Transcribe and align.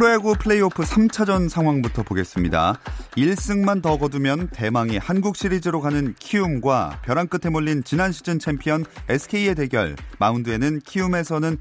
프로야구 0.00 0.32
플레이오프 0.32 0.82
3차전 0.82 1.50
상황부터 1.50 2.02
보겠습니다. 2.04 2.80
1승만 3.18 3.82
더 3.82 3.98
거두면 3.98 4.48
대망의 4.48 4.98
한국 4.98 5.36
시리즈로 5.36 5.82
가는 5.82 6.14
키움과 6.18 7.00
벼랑 7.04 7.26
끝에 7.26 7.50
몰린 7.52 7.84
지난 7.84 8.10
시즌 8.10 8.38
챔피언 8.38 8.86
SK의 9.10 9.54
대결. 9.56 9.96
마운드에는 10.18 10.80
키움에서는 10.86 11.58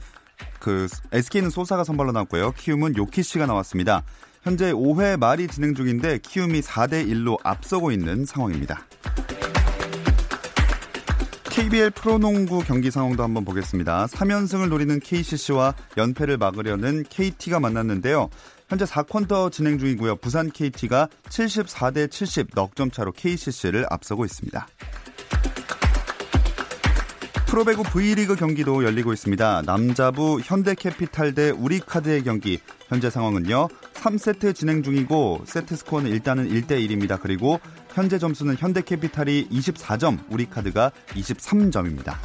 그 0.62 0.88
SK는 1.12 1.50
소사가 1.50 1.84
선발로 1.84 2.14
나왔고요. 2.14 2.54
키움은 2.54 2.96
요키시가 2.96 3.46
나왔습니다. 3.46 4.04
현재 4.42 4.72
5회 4.72 5.20
말이 5.20 5.50
진행 5.50 5.76
중인데 5.76 6.20
키움이 6.20 6.62
4대 6.62 7.06
1로 7.10 7.40
앞서고 7.44 7.92
있는 7.92 8.24
상황입니다. 8.24 8.86
KBL 11.60 11.92
프로농구 11.92 12.60
경기 12.60 12.90
상황도 12.90 13.22
한번 13.22 13.44
보겠습니다. 13.44 14.06
3연승을 14.06 14.70
노리는 14.70 14.98
KCC와 14.98 15.76
연패를 15.98 16.38
막으려는 16.38 17.04
KT가 17.10 17.60
만났는데요. 17.60 18.30
현재 18.70 18.86
4쿼터 18.86 19.52
진행 19.52 19.78
중이고요. 19.78 20.16
부산 20.16 20.52
KT가 20.52 21.10
74대 21.28 22.10
70 22.10 22.52
넉점 22.56 22.92
차로 22.92 23.12
KCC를 23.12 23.86
앞서고 23.90 24.24
있습니다. 24.24 24.68
프로배구 27.48 27.84
V리그 27.84 28.38
경기도 28.38 28.86
열리고 28.86 29.12
있습니다. 29.12 29.64
남자부 29.66 30.40
현대캐피탈 30.42 31.34
대 31.34 31.50
우리카드의 31.50 32.24
경기. 32.24 32.60
현재 32.88 33.10
상황은요. 33.10 33.68
3세트 33.96 34.56
진행 34.56 34.82
중이고 34.82 35.42
세트 35.46 35.76
스코어는 35.76 36.10
일단은 36.10 36.48
1대 36.48 36.80
1입니다. 36.88 37.20
그리고 37.20 37.60
현재 38.00 38.18
점수는 38.18 38.56
현대캐피탈이 38.58 39.50
24점, 39.50 40.20
우리카드가 40.30 40.90
23점입니다. 41.10 42.16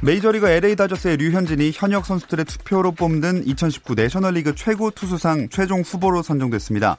메이저리그 0.00 0.46
LA 0.46 0.76
다저스의 0.76 1.16
류현진이 1.16 1.72
현역 1.74 2.06
선수들의 2.06 2.44
투표로 2.44 2.92
뽑는 2.92 3.44
2019 3.48 3.94
내셔널리그 3.94 4.54
최고 4.54 4.92
투수상 4.92 5.48
최종 5.48 5.80
후보로 5.80 6.22
선정됐습니다. 6.22 6.96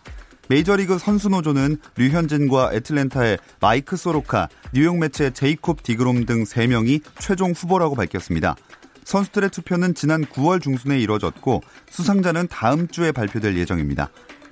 메이저리그 0.49 0.97
선수노조는 0.97 1.77
류현진과 1.95 2.71
애틀랜타의 2.73 3.37
마이크 3.61 3.95
소로카, 3.95 4.49
뉴욕 4.73 4.97
메츠의 4.97 5.33
제이콥 5.33 5.83
디그롬 5.83 6.25
등 6.25 6.43
3명이 6.43 7.01
최종 7.19 7.51
후보라고 7.51 7.95
밝혔습니다. 7.95 8.57
선수들의 9.05 9.51
투표는 9.51 9.95
지난 9.95 10.25
9월 10.25 10.61
중순에 10.61 10.99
이뤄졌고 10.99 11.61
수상자는 11.89 12.47
다음 12.49 12.89
주에 12.89 13.13
발표될 13.13 13.55
예정입니다. 13.55 14.09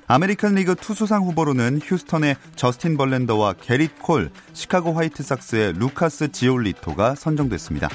아메리칸 0.07 0.55
리그 0.55 0.75
투수상 0.75 1.23
후보로는 1.23 1.79
휴스턴의 1.81 2.35
저스틴 2.55 2.97
벌렌더와 2.97 3.53
게릿 3.53 3.99
콜, 4.01 4.31
시카고 4.53 4.93
화이트삭스의 4.93 5.73
루카스 5.73 6.31
지올리토가 6.31 7.15
선정됐습니다. 7.15 7.87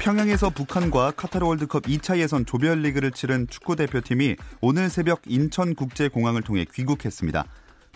평양에서 0.00 0.50
북한과 0.50 1.12
카타르 1.12 1.44
월드컵 1.44 1.82
2차 1.82 2.18
예선 2.18 2.46
조별리그를 2.46 3.10
치른 3.10 3.46
축구 3.48 3.76
대표팀이 3.76 4.36
오늘 4.60 4.88
새벽 4.88 5.20
인천국제공항을 5.26 6.42
통해 6.42 6.64
귀국했습니다. 6.72 7.44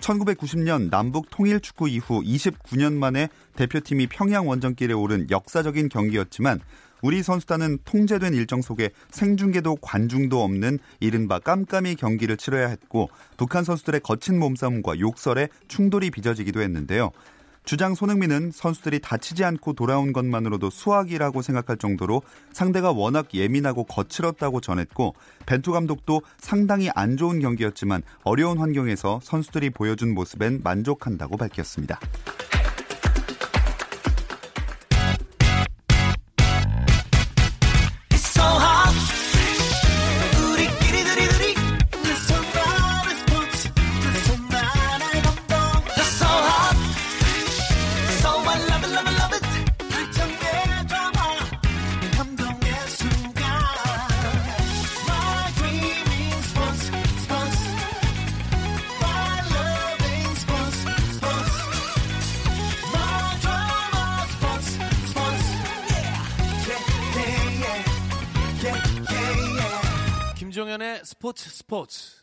1990년 0.01 0.91
남북 0.91 1.31
통일 1.31 1.61
축구 1.61 1.89
이후 1.89 2.21
29년 2.23 2.93
만에 2.93 3.29
대표팀이 3.57 4.09
평양 4.09 4.49
원정길에 4.49 4.93
오른 4.93 5.31
역사적인 5.31 5.89
경기였지만 5.89 6.61
우리 7.05 7.23
선수단은 7.23 7.81
통제된 7.85 8.33
일정 8.33 8.63
속에 8.63 8.89
생중계도 9.11 9.77
관중도 9.83 10.43
없는 10.43 10.79
이른바 11.01 11.39
깜깜이 11.39 11.97
경기를 11.97 12.39
치러야 12.39 12.69
했고 12.69 13.11
북한 13.37 13.63
선수들의 13.63 14.01
거친 14.01 14.39
몸싸움과 14.39 14.99
욕설에 14.99 15.49
충돌이 15.69 16.11
빚어지기도 16.11 16.63
했는데요. 16.63 17.11
주장 17.67 17.95
손흥민은 17.95 18.53
선수들이 18.53 19.01
다치지 19.01 19.45
않고 19.45 19.75
돌아온 19.75 20.15
것만으로도 20.15 20.71
수학이라고 20.71 21.43
생각할 21.43 21.77
정도로 21.77 22.23
상대가 22.55 22.91
워낙 22.91 23.27
예민하고 23.35 23.85
거칠었다고 23.85 24.63
전했고 24.63 25.15
벤투 25.45 25.73
감독도 25.73 26.23
상당히 26.39 26.89
안 26.95 27.19
좋은 27.19 27.39
경기였지만 27.39 28.03
어려운 28.23 28.57
환경에서 28.57 29.21
선수들이 29.23 29.71
보여준 29.71 30.15
모습엔 30.15 30.63
만족한다고 30.65 31.37
밝혔습니다. 31.37 32.01
스 71.91 72.14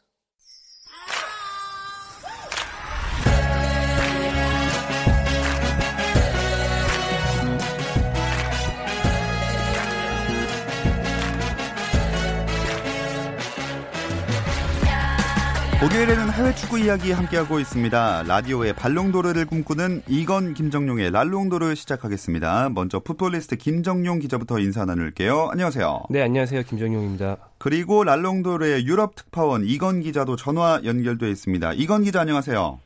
목요일에는 15.81 16.29
해외 16.33 16.53
축구 16.53 16.77
이야기 16.77 17.11
함께하고 17.11 17.59
있습니다. 17.59 18.23
라디오의 18.27 18.73
발롱도르를 18.73 19.47
꿈꾸는 19.47 20.03
이건 20.07 20.53
김정용의 20.53 21.09
랄롱도르 21.09 21.73
시작하겠습니다. 21.73 22.69
먼저 22.69 22.99
풋볼리스트 22.99 23.55
김정용 23.55 24.19
기자부터 24.19 24.59
인사 24.59 24.85
나눌게요. 24.85 25.49
안녕하세요. 25.51 26.03
네, 26.11 26.21
안녕하세요. 26.21 26.61
김정용입니다. 26.63 27.37
그리고 27.57 28.03
랄롱도르의 28.03 28.85
유럽 28.85 29.15
특파원 29.15 29.63
이건 29.65 30.01
기자도 30.01 30.35
전화 30.35 30.79
연결돼 30.85 31.27
있습니다. 31.31 31.73
이건 31.73 32.03
기자 32.03 32.21
안녕하세요. 32.21 32.79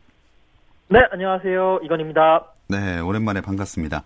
네, 0.88 1.00
안녕하세요. 1.12 1.80
이건입니다. 1.84 2.46
네, 2.70 3.00
오랜만에 3.00 3.42
반갑습니다. 3.42 4.04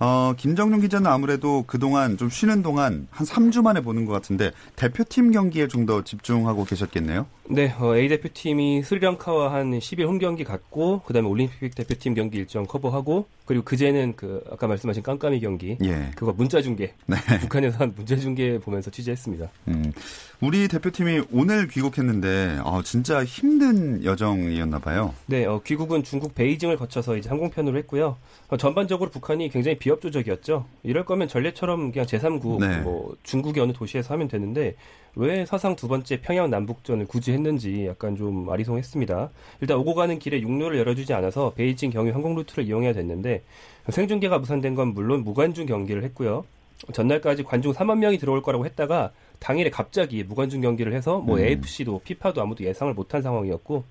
어, 0.00 0.32
김정용 0.36 0.80
기자는 0.80 1.08
아무래도 1.08 1.62
그동안 1.66 2.16
좀 2.16 2.28
쉬는 2.28 2.62
동안 2.64 3.06
한 3.12 3.24
3주 3.24 3.62
만에 3.62 3.80
보는 3.82 4.04
것 4.04 4.12
같은데 4.12 4.50
대표팀 4.74 5.30
경기에 5.30 5.68
좀 5.68 5.86
더 5.86 6.02
집중하고 6.02 6.64
계셨겠네요? 6.64 7.26
네, 7.48 7.74
어, 7.78 7.96
A 7.96 8.08
대표팀이 8.08 8.82
스리랑카와 8.84 9.52
한 9.52 9.72
10일 9.72 10.06
홈 10.06 10.18
경기 10.18 10.44
갔고 10.44 11.00
그다음에 11.00 11.28
올림픽 11.28 11.74
대표팀 11.74 12.14
경기 12.14 12.38
일정 12.38 12.64
커버하고 12.64 13.26
그리고 13.44 13.64
그제는 13.64 14.14
그 14.16 14.44
아까 14.50 14.68
말씀하신 14.68 15.02
깜깜이 15.02 15.40
경기 15.40 15.76
예. 15.84 16.10
그거 16.14 16.32
문자 16.32 16.62
중계 16.62 16.94
네. 17.06 17.16
북한에서 17.42 17.78
한 17.78 17.92
문자 17.96 18.16
중계 18.16 18.58
보면서 18.58 18.90
취재했습니다. 18.90 19.50
음, 19.68 19.92
우리 20.40 20.68
대표팀이 20.68 21.22
오늘 21.32 21.66
귀국했는데 21.66 22.60
어, 22.64 22.82
진짜 22.82 23.24
힘든 23.24 24.04
여정이었나 24.04 24.78
봐요. 24.78 25.12
네, 25.26 25.44
어, 25.44 25.60
귀국은 25.64 26.04
중국 26.04 26.34
베이징을 26.34 26.76
거쳐서 26.76 27.16
이제 27.16 27.28
항공편으로 27.28 27.76
했고요. 27.78 28.16
어, 28.48 28.56
전반적으로 28.56 29.10
북한이 29.10 29.50
굉장히 29.50 29.78
비협조적이었죠. 29.78 30.64
이럴 30.84 31.04
거면 31.04 31.26
전례처럼 31.26 31.90
그냥 31.90 32.06
제3국 32.06 32.60
네. 32.60 32.78
뭐 32.80 33.16
중국의 33.24 33.62
어느 33.62 33.72
도시에서 33.72 34.14
하면 34.14 34.28
되는데 34.28 34.76
왜 35.14 35.44
사상 35.44 35.76
두 35.76 35.88
번째 35.88 36.20
평양 36.20 36.48
남북전을 36.50 37.06
굳이 37.06 37.32
했는지 37.32 37.86
약간 37.86 38.16
좀 38.16 38.48
아리송했습니다. 38.48 39.30
일단 39.60 39.76
오고 39.76 39.94
가는 39.94 40.18
길에 40.18 40.40
육로를 40.40 40.78
열어주지 40.78 41.12
않아서 41.12 41.52
베이징 41.54 41.90
경유 41.90 42.12
항공 42.12 42.34
루트를 42.34 42.64
이용해야 42.64 42.94
됐는데 42.94 43.42
생중계가 43.90 44.38
무산된 44.38 44.74
건 44.74 44.88
물론 44.94 45.22
무관중 45.22 45.66
경기를 45.66 46.02
했고요. 46.04 46.44
전날까지 46.92 47.44
관중 47.44 47.72
3만 47.72 47.98
명이 47.98 48.18
들어올 48.18 48.42
거라고 48.42 48.64
했다가 48.64 49.12
당일에 49.38 49.70
갑자기 49.70 50.24
무관중 50.24 50.62
경기를 50.62 50.94
해서 50.94 51.18
뭐 51.18 51.38
음. 51.38 51.44
AFC도 51.44 52.00
피파도 52.04 52.40
아무도 52.40 52.64
예상을 52.64 52.92
못한 52.94 53.22
상황이었고 53.22 53.84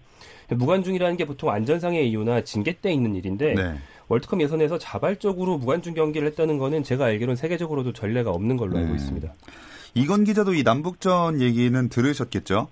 무관중이라는 0.50 1.18
게 1.18 1.26
보통 1.26 1.50
안전상의 1.50 2.10
이유나 2.10 2.44
징계 2.44 2.74
때 2.74 2.92
있는 2.92 3.16
일인데 3.16 3.54
네. 3.54 3.76
월드컵 4.10 4.42
예선에서 4.42 4.78
자발적으로 4.78 5.58
무관중 5.58 5.94
경기를 5.94 6.28
했다는 6.30 6.58
거는 6.58 6.84
제가 6.84 7.06
알기로는 7.06 7.38
세계적으로도 7.38 7.94
전례가 7.94 8.32
없는 8.32 8.58
걸로 8.58 8.78
알고 8.78 8.90
음. 8.90 8.96
있습니다. 8.96 9.34
이건 9.94 10.24
기자도 10.24 10.54
이 10.54 10.64
남북전 10.64 11.42
얘기는 11.42 11.90
들으셨겠죠? 11.90 12.70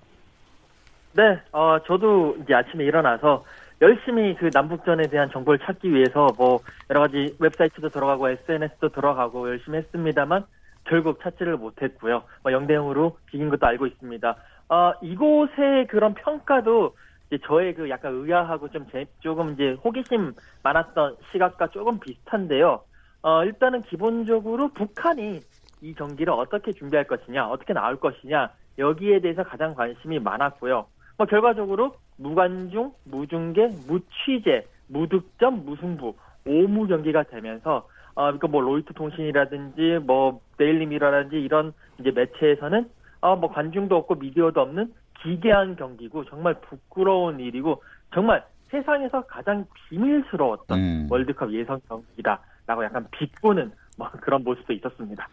네, 1.13 1.39
어, 1.51 1.77
저도 1.85 2.37
이제 2.43 2.53
아침에 2.53 2.85
일어나서 2.85 3.43
열심히 3.81 4.35
그 4.35 4.49
남북전에 4.53 5.07
대한 5.07 5.29
정보를 5.31 5.59
찾기 5.59 5.91
위해서 5.93 6.27
뭐 6.37 6.59
여러 6.89 7.01
가지 7.01 7.35
웹사이트도 7.39 7.89
들어가고 7.89 8.29
SNS도 8.29 8.89
들어가고 8.89 9.49
열심히 9.49 9.79
했습니다만 9.79 10.45
결국 10.85 11.21
찾지를 11.21 11.57
못했고요. 11.57 12.23
뭐 12.43 12.51
0대 12.51 12.71
0으로 12.71 13.15
비긴 13.25 13.49
것도 13.49 13.65
알고 13.67 13.87
있습니다. 13.87 14.35
어, 14.69 14.93
이곳의 15.01 15.87
그런 15.89 16.13
평가도 16.13 16.95
이제 17.27 17.37
저의 17.45 17.73
그 17.73 17.89
약간 17.89 18.13
의아하고 18.13 18.69
좀 18.69 18.85
제, 18.91 19.05
조금 19.19 19.53
이제 19.53 19.77
호기심 19.83 20.33
많았던 20.63 21.17
시각과 21.31 21.67
조금 21.67 21.99
비슷한데요. 21.99 22.81
어, 23.21 23.43
일단은 23.43 23.81
기본적으로 23.83 24.69
북한이 24.69 25.41
이 25.81 25.93
경기를 25.93 26.33
어떻게 26.33 26.73
준비할 26.73 27.05
것이냐, 27.05 27.47
어떻게 27.49 27.73
나올 27.73 27.99
것이냐, 27.99 28.51
여기에 28.77 29.21
대해서 29.21 29.43
가장 29.43 29.75
관심이 29.75 30.19
많았고요. 30.19 30.85
뭐 31.17 31.27
결과적으로 31.27 31.95
무관중, 32.17 32.93
무중계, 33.05 33.75
무취재, 33.87 34.65
무득점, 34.87 35.65
무승부, 35.65 36.15
오무 36.45 36.87
경기가 36.87 37.23
되면서 37.23 37.87
어, 38.15 38.23
그러니까 38.23 38.47
뭐 38.47 38.61
로이터 38.61 38.93
통신이라든지 38.93 39.99
뭐 40.05 40.41
데일리 40.57 40.85
미러라든지 40.85 41.37
이런 41.37 41.73
이제 41.99 42.11
매체에서는 42.11 42.89
어, 43.21 43.35
뭐 43.35 43.51
관중도 43.51 43.95
없고 43.95 44.15
미디어도 44.15 44.61
없는 44.61 44.93
기괴한 45.21 45.75
경기고 45.75 46.25
정말 46.25 46.55
부끄러운 46.61 47.39
일이고 47.39 47.83
정말 48.13 48.43
세상에서 48.69 49.21
가장 49.21 49.65
비밀스러웠던 49.89 50.79
음. 50.79 51.07
월드컵 51.09 51.51
예선 51.53 51.81
경기다라고 51.87 52.83
약간 52.83 53.07
비꼬는 53.11 53.71
뭐 53.97 54.09
그런 54.21 54.43
모습도 54.43 54.73
있었습니다. 54.73 55.27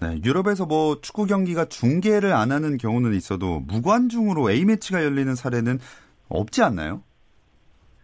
네, 0.00 0.18
유럽에서 0.24 0.64
뭐 0.64 0.96
축구 1.02 1.26
경기가 1.26 1.66
중계를 1.66 2.32
안 2.32 2.52
하는 2.52 2.78
경우는 2.78 3.12
있어도 3.12 3.60
무관중으로 3.60 4.50
A 4.50 4.64
매치가 4.64 5.04
열리는 5.04 5.34
사례는 5.34 5.78
없지 6.30 6.62
않나요? 6.62 7.02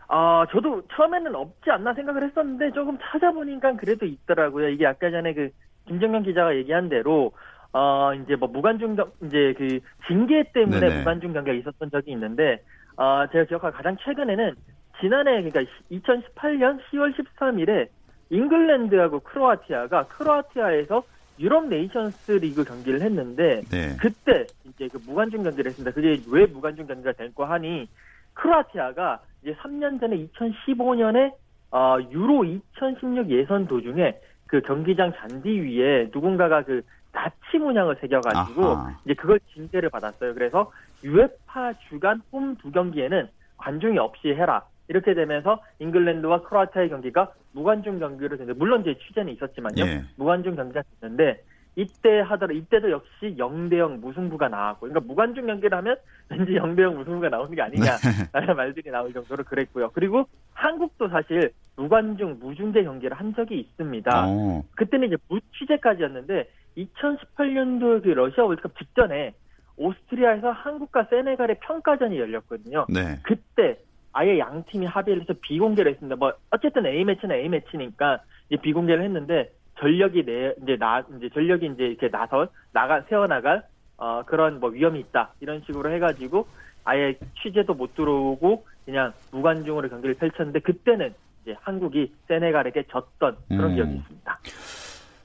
아, 0.09 0.45
저도 0.53 0.83
처음에는 0.95 1.35
없지 1.35 1.71
않나 1.71 1.95
생각을 1.95 2.29
했었는데 2.29 2.73
조금 2.73 2.99
찾아보니까 3.01 3.77
그래도 3.77 4.05
있더라고요. 4.05 4.69
이게 4.69 4.87
아까 4.87 5.11
전에 5.11 5.33
그 5.33 5.49
김정현 5.89 6.23
기자가 6.25 6.55
얘기한 6.57 6.89
대로 6.89 7.33
어 7.73 8.13
이제 8.15 8.37
뭐 8.37 8.49
무관중 8.49 8.97
이제 9.25 9.55
그 9.57 9.81
징계 10.07 10.45
때문에 10.53 10.81
네네. 10.81 10.99
무관중 10.99 11.33
경기가 11.33 11.57
있었던 11.57 11.91
적이 11.91 12.13
있는데 12.13 12.63
어 12.97 13.27
제가 13.33 13.45
기억할 13.45 13.73
가장 13.73 13.97
최근에는 14.03 14.55
지난해 15.01 15.43
그러니까 15.43 15.61
2018년 15.91 16.79
10월 16.91 17.15
13일에 17.17 17.89
잉글랜드하고 18.31 19.21
크로아티아가 19.21 20.07
크로아티아에서 20.07 21.03
유럽 21.39 21.67
네이션스 21.69 22.33
리그 22.33 22.65
경기를 22.65 23.03
했는데 23.03 23.63
네. 23.71 23.97
그때 24.01 24.49
이제 24.65 24.89
그 24.89 24.99
무관중 25.05 25.43
경기를 25.43 25.71
했습니다. 25.71 25.93
그게 25.93 26.23
왜 26.29 26.47
무관중 26.47 26.87
경기가 26.87 27.13
될거 27.13 27.45
하니 27.45 27.89
크로아티아가 28.35 29.21
이제 29.43 29.55
3년 29.57 30.01
전에 30.01 30.17
2015년에 30.29 31.33
어, 31.73 31.99
유로 32.11 32.45
2016 32.45 33.31
예선 33.31 33.67
도중에 33.67 34.19
그 34.47 34.61
경기장 34.63 35.13
잔디 35.17 35.49
위에 35.51 36.09
누군가가 36.13 36.63
그 36.63 36.83
나치 37.13 37.59
문양을 37.59 37.97
새겨가지고 38.01 38.65
아하. 38.65 38.99
이제 39.05 39.15
그걸 39.15 39.41
징계를 39.55 39.91
받았어요. 39.91 40.35
그래서 40.35 40.71
유에파 41.03 41.75
주간 41.89 42.23
홈 42.33 42.57
두 42.57 42.71
경기에는 42.71 43.29
관중이 43.59 43.99
없이 43.99 44.29
해라. 44.29 44.63
이렇게 44.89 45.15
되면서 45.15 45.63
잉글랜드와 45.79 46.43
크로아티아의 46.43 46.91
경기가 46.91 47.33
무관중 47.53 47.99
경기로 47.99 48.37
됐는데 48.37 48.59
물론 48.59 48.83
이제 48.83 48.97
취재는 49.07 49.33
있었지만요. 49.35 49.85
예. 49.85 50.05
무관중 50.17 50.57
경기가 50.57 50.83
됐는데 51.01 51.43
이때 51.79 52.21
하더라 52.21 52.55
이때도 52.55 52.91
역시 52.91 53.37
0대0 53.39 54.01
무승부가 54.01 54.49
나왔고 54.49 54.89
그러니까 54.89 55.01
무관중 55.07 55.47
경기를 55.47 55.77
하면 55.77 55.97
왠지 56.31 56.53
0대0 56.53 56.95
무승부가 56.95 57.29
나오는 57.29 57.55
게 57.55 57.61
아니냐라는 57.61 57.99
네. 58.33 58.55
말들이 58.55 58.91
나올 58.91 59.13
정도로 59.13 59.45
그랬고요. 59.45 59.91
그리고 59.93 60.27
한국도 60.55 61.09
사실 61.09 61.53
무관중 61.77 62.39
무중대 62.41 62.83
경기를 62.83 63.17
한 63.19 63.35
적이 63.35 63.61
있습니다. 63.61 64.27
오. 64.29 64.65
그때는 64.75 65.09
이제 65.09 65.17
무취재까지였는데 65.29 66.49
2018년도 66.79 68.03
그 68.03 68.09
러시아 68.09 68.45
월드컵 68.45 68.77
직전에 68.79 69.35
오스트리아에서 69.77 70.51
한국과 70.53 71.05
세네갈의 71.11 71.59
평가전이 71.61 72.19
열렸거든요. 72.19 72.87
네. 72.89 73.19
그때 73.23 73.79
아예 74.17 74.39
양 74.39 74.65
팀이 74.71 74.87
합의를 74.87 75.23
해서 75.23 75.35
비공개를 75.43 75.93
했습니다. 75.93 76.17
뭐 76.17 76.33
어쨌든 76.51 76.87
A 76.87 77.05
매치는 77.05 77.37
A 77.37 77.51
매치니까 77.51 78.21
이제 78.49 78.61
비공개를 78.63 79.05
했는데 79.05 79.53
전력이 79.79 80.25
내 80.25 80.55
이제 80.63 80.77
나 80.79 81.05
이제 81.19 81.29
전력이 81.29 81.67
이제 81.75 81.85
이렇게 81.85 82.09
나서 82.11 82.49
나가 82.73 83.03
세워 83.11 83.27
나갈 83.27 83.63
어 83.99 84.23
그런 84.25 84.59
뭐 84.59 84.71
위험이 84.71 85.01
있다 85.01 85.35
이런 85.41 85.63
식으로 85.67 85.93
해가지고 85.93 86.47
아예 86.85 87.19
취재도 87.43 87.75
못 87.75 87.95
들어오고 87.95 88.65
그냥 88.87 89.13
무관중으로 89.33 89.91
경기를 89.91 90.15
펼쳤는데 90.15 90.61
그때는 90.61 91.13
이제 91.43 91.55
한국이 91.61 92.11
세네갈에게 92.27 92.85
졌던 92.91 93.37
그런 93.49 93.71
음. 93.71 93.75
기억이 93.75 93.95
있습니다. 93.97 94.39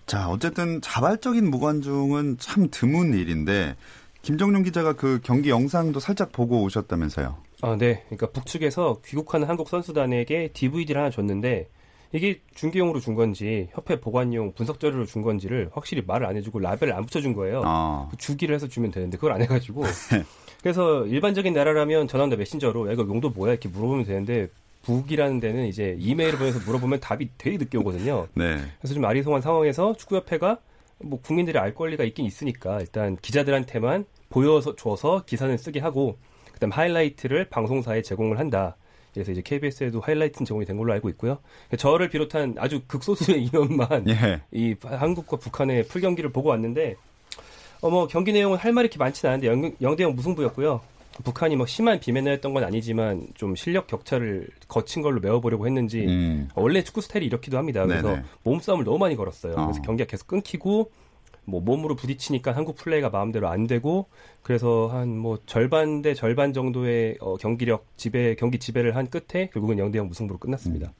자 0.06 0.28
어쨌든 0.28 0.82
자발적인 0.82 1.50
무관중은 1.50 2.40
참 2.40 2.68
드문 2.70 3.14
일인데 3.14 3.78
김정룡 4.22 4.64
기자가 4.64 4.94
그 4.94 5.22
경기 5.24 5.50
영상도 5.50 6.02
살짝 6.02 6.34
보고 6.34 6.62
오셨다면서요? 6.64 7.38
아, 7.62 7.76
네. 7.78 8.04
그러니까 8.06 8.32
북측에서 8.32 9.02
귀국하는 9.06 9.48
한국 9.48 9.70
선수단에게 9.70 10.50
DVD를 10.54 11.00
하나 11.00 11.10
줬는데 11.10 11.68
이게 12.14 12.42
중계용으로 12.56 13.00
준 13.00 13.16
건지 13.16 13.70
협회 13.72 14.00
보관용 14.00 14.54
분석 14.54 14.80
자료로 14.80 15.06
준 15.06 15.22
건지를 15.22 15.70
확실히 15.74 16.04
말을 16.06 16.28
안 16.28 16.36
해주고 16.36 16.60
라벨을 16.60 16.94
안 16.94 17.06
붙여준 17.06 17.34
거예요. 17.34 17.62
아. 17.64 18.10
주기를 18.18 18.54
해서 18.54 18.68
주면 18.68 18.92
되는데 18.92 19.18
그걸 19.18 19.32
안 19.32 19.42
해가지고 19.42 19.84
그래서 20.62 21.06
일반적인 21.08 21.54
나라라면 21.54 22.08
전화나 22.08 22.36
메신저로 22.36 22.90
야, 22.90 22.94
이거 22.94 23.04
용도 23.04 23.30
뭐야 23.30 23.54
이렇게 23.54 23.70
물어보면 23.70 24.06
되는데 24.06 24.50
북이라는 24.84 25.40
데는 25.40 25.68
이제 25.68 25.96
이메일을 26.00 26.38
보내서 26.38 26.60
물어보면 26.66 27.00
답이 27.00 27.30
되게 27.38 27.58
늦게 27.58 27.78
오거든요. 27.78 28.28
네. 28.34 28.58
그래서 28.80 28.94
좀 28.94 29.06
아리송한 29.06 29.42
상황에서 29.42 29.96
축구협회가 29.96 30.58
뭐 31.04 31.20
국민들이 31.22 31.58
알 31.58 31.74
권리가 31.74 32.04
있긴 32.04 32.26
있으니까 32.26 32.80
일단 32.80 33.16
기자들한테만 33.16 34.06
보여서 34.30 34.76
줘서 34.76 35.24
기사는 35.26 35.56
쓰게 35.58 35.80
하고 35.80 36.18
그다음 36.62 36.72
하이라이트를 36.72 37.50
방송사에 37.50 38.04
제공을 38.04 38.38
한다. 38.38 38.78
그래서 39.14 39.32
이제 39.32 39.42
KBS에도 39.44 40.00
하이라이트는 40.00 40.46
제공이 40.46 40.66
된 40.66 40.78
걸로 40.78 40.94
알고 40.94 41.10
있고요. 41.10 41.40
저를 41.76 42.10
비롯한 42.10 42.56
아주 42.60 42.82
극소수의 42.88 43.46
인원만 43.52 44.08
예. 44.08 44.42
이 44.52 44.76
한국과 44.84 45.38
북한의 45.38 45.88
풀 45.88 46.02
경기를 46.02 46.32
보고 46.32 46.50
왔는데 46.50 46.96
어 47.82 47.90
뭐 47.90 48.08
경기 48.08 48.32
내용은 48.32 48.60
할 48.60 48.74
말이 48.74 48.86
이렇게 48.86 49.00
많지는 49.00 49.34
않은데 49.34 49.76
0, 49.82 49.96
대0 49.96 50.14
무승부였고요. 50.14 50.82
북한이 51.24 51.56
뭐 51.56 51.66
심한 51.66 52.00
비매너 52.00 52.30
했던 52.30 52.54
건 52.54 52.64
아니지만 52.64 53.28
좀 53.34 53.56
실력 53.56 53.88
격차를 53.88 54.48
거친 54.68 55.02
걸로 55.02 55.20
메워보려고 55.20 55.66
했는지 55.66 56.06
음. 56.06 56.48
원래 56.54 56.84
축구 56.84 57.02
스타일이 57.02 57.26
이렇기도 57.26 57.58
합니다. 57.58 57.86
그래서 57.88 58.10
네네. 58.10 58.24
몸싸움을 58.44 58.86
너무 58.86 59.00
많이 59.00 59.16
걸었어요. 59.16 59.54
어. 59.54 59.66
그래서 59.66 59.82
경기가 59.82 60.08
계속 60.08 60.28
끊기고 60.28 60.92
뭐 61.46 61.60
몸으로 61.62 61.96
부딪히니까 61.96 62.52
한국 62.56 62.76
플레이가 62.76 63.10
마음대로 63.10 63.48
안 63.50 63.66
되고 63.68 64.08
그래서 64.44 64.88
한 64.92 65.22
뭐 65.22 65.38
절반 65.46 66.02
대 66.02 66.14
절반 66.14 66.52
정도의 66.52 67.18
어, 67.20 67.38
경기력 67.38 67.86
지배 67.96 68.36
경기 68.36 68.58
지배를 68.58 68.96
한 68.96 69.08
끝에 69.08 69.50
결국은 69.54 69.78
0대 69.78 69.96
0 69.98 70.08
무승부로 70.08 70.40
끝났습니다. 70.40 70.88
음. 70.88 70.94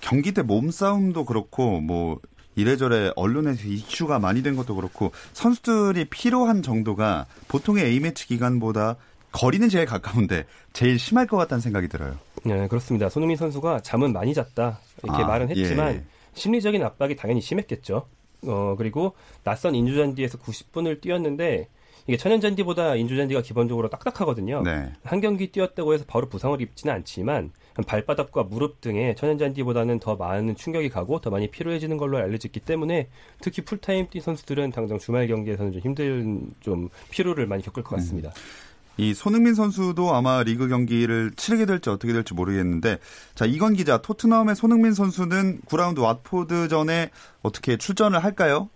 경기 0.00 0.32
때 0.32 0.42
몸싸움도 0.42 1.26
그렇고 1.26 1.80
뭐 1.80 2.18
이래저래 2.56 3.10
언론에서 3.16 3.68
이슈가 3.68 4.18
많이 4.18 4.42
된 4.42 4.56
것도 4.56 4.74
그렇고 4.74 5.12
선수들이 5.34 6.06
필요한 6.06 6.62
정도가 6.62 7.26
보통의 7.48 7.84
A매치 7.84 8.26
기간보다 8.26 8.96
거리는 9.32 9.68
제일 9.68 9.86
가까운데 9.86 10.46
제일 10.72 10.98
심할 10.98 11.26
것 11.26 11.36
같다는 11.36 11.60
생각이 11.60 11.88
들어요. 11.88 12.16
네, 12.44 12.66
그렇습니다. 12.68 13.08
손흥민 13.08 13.36
선수가 13.36 13.80
잠은 13.80 14.12
많이 14.12 14.32
잤다 14.34 14.80
이렇게 15.04 15.22
아, 15.22 15.26
말은 15.26 15.50
했지만 15.50 15.94
예. 15.94 16.04
심리적인 16.34 16.82
압박이 16.82 17.14
당연히 17.16 17.40
심했겠죠. 17.40 18.06
어, 18.46 18.74
그리고 18.76 19.14
낯선 19.44 19.74
인조잔디에서 19.74 20.38
90분을 20.38 21.00
뛰었는데 21.00 21.68
이게 22.06 22.16
천연잔디보다 22.16 22.96
인조잔디가 22.96 23.42
기본적으로 23.42 23.88
딱딱하거든요. 23.88 24.62
네. 24.62 24.92
한 25.04 25.20
경기 25.20 25.52
뛰었다고 25.52 25.94
해서 25.94 26.04
바로 26.06 26.28
부상을 26.28 26.60
입지는 26.60 26.94
않지만 26.94 27.52
발바닥과 27.86 28.44
무릎 28.44 28.80
등에 28.80 29.14
천연잔디보다는 29.14 30.00
더 30.00 30.16
많은 30.16 30.56
충격이 30.56 30.88
가고 30.88 31.20
더 31.20 31.30
많이 31.30 31.48
피로해지는 31.48 31.98
걸로 31.98 32.18
알려졌기 32.18 32.60
때문에 32.60 33.08
특히 33.40 33.62
풀타임 33.62 34.08
뛴 34.10 34.20
선수들은 34.20 34.72
당장 34.72 34.98
주말 34.98 35.26
경기에서는 35.28 35.72
좀 35.72 35.80
힘든 35.80 36.50
좀 36.60 36.88
피로를 37.10 37.46
많이 37.46 37.62
겪을 37.62 37.82
것 37.82 37.96
같습니다. 37.96 38.30
음. 38.30 38.69
이 39.00 39.14
손흥민 39.14 39.54
선수도 39.54 40.14
아마 40.14 40.42
리그 40.42 40.68
경기를 40.68 41.30
치르게 41.30 41.64
될지 41.64 41.88
어떻게 41.88 42.12
될지 42.12 42.34
모르겠는데 42.34 42.98
자 43.34 43.46
이건 43.46 43.72
기자 43.72 43.96
토트넘의 44.02 44.54
손흥민 44.54 44.92
선수는 44.92 45.60
9라운드 45.62 46.00
왓포드전에 46.22 47.08
어떻게 47.42 47.78
출전을 47.78 48.22
할까요? 48.22 48.68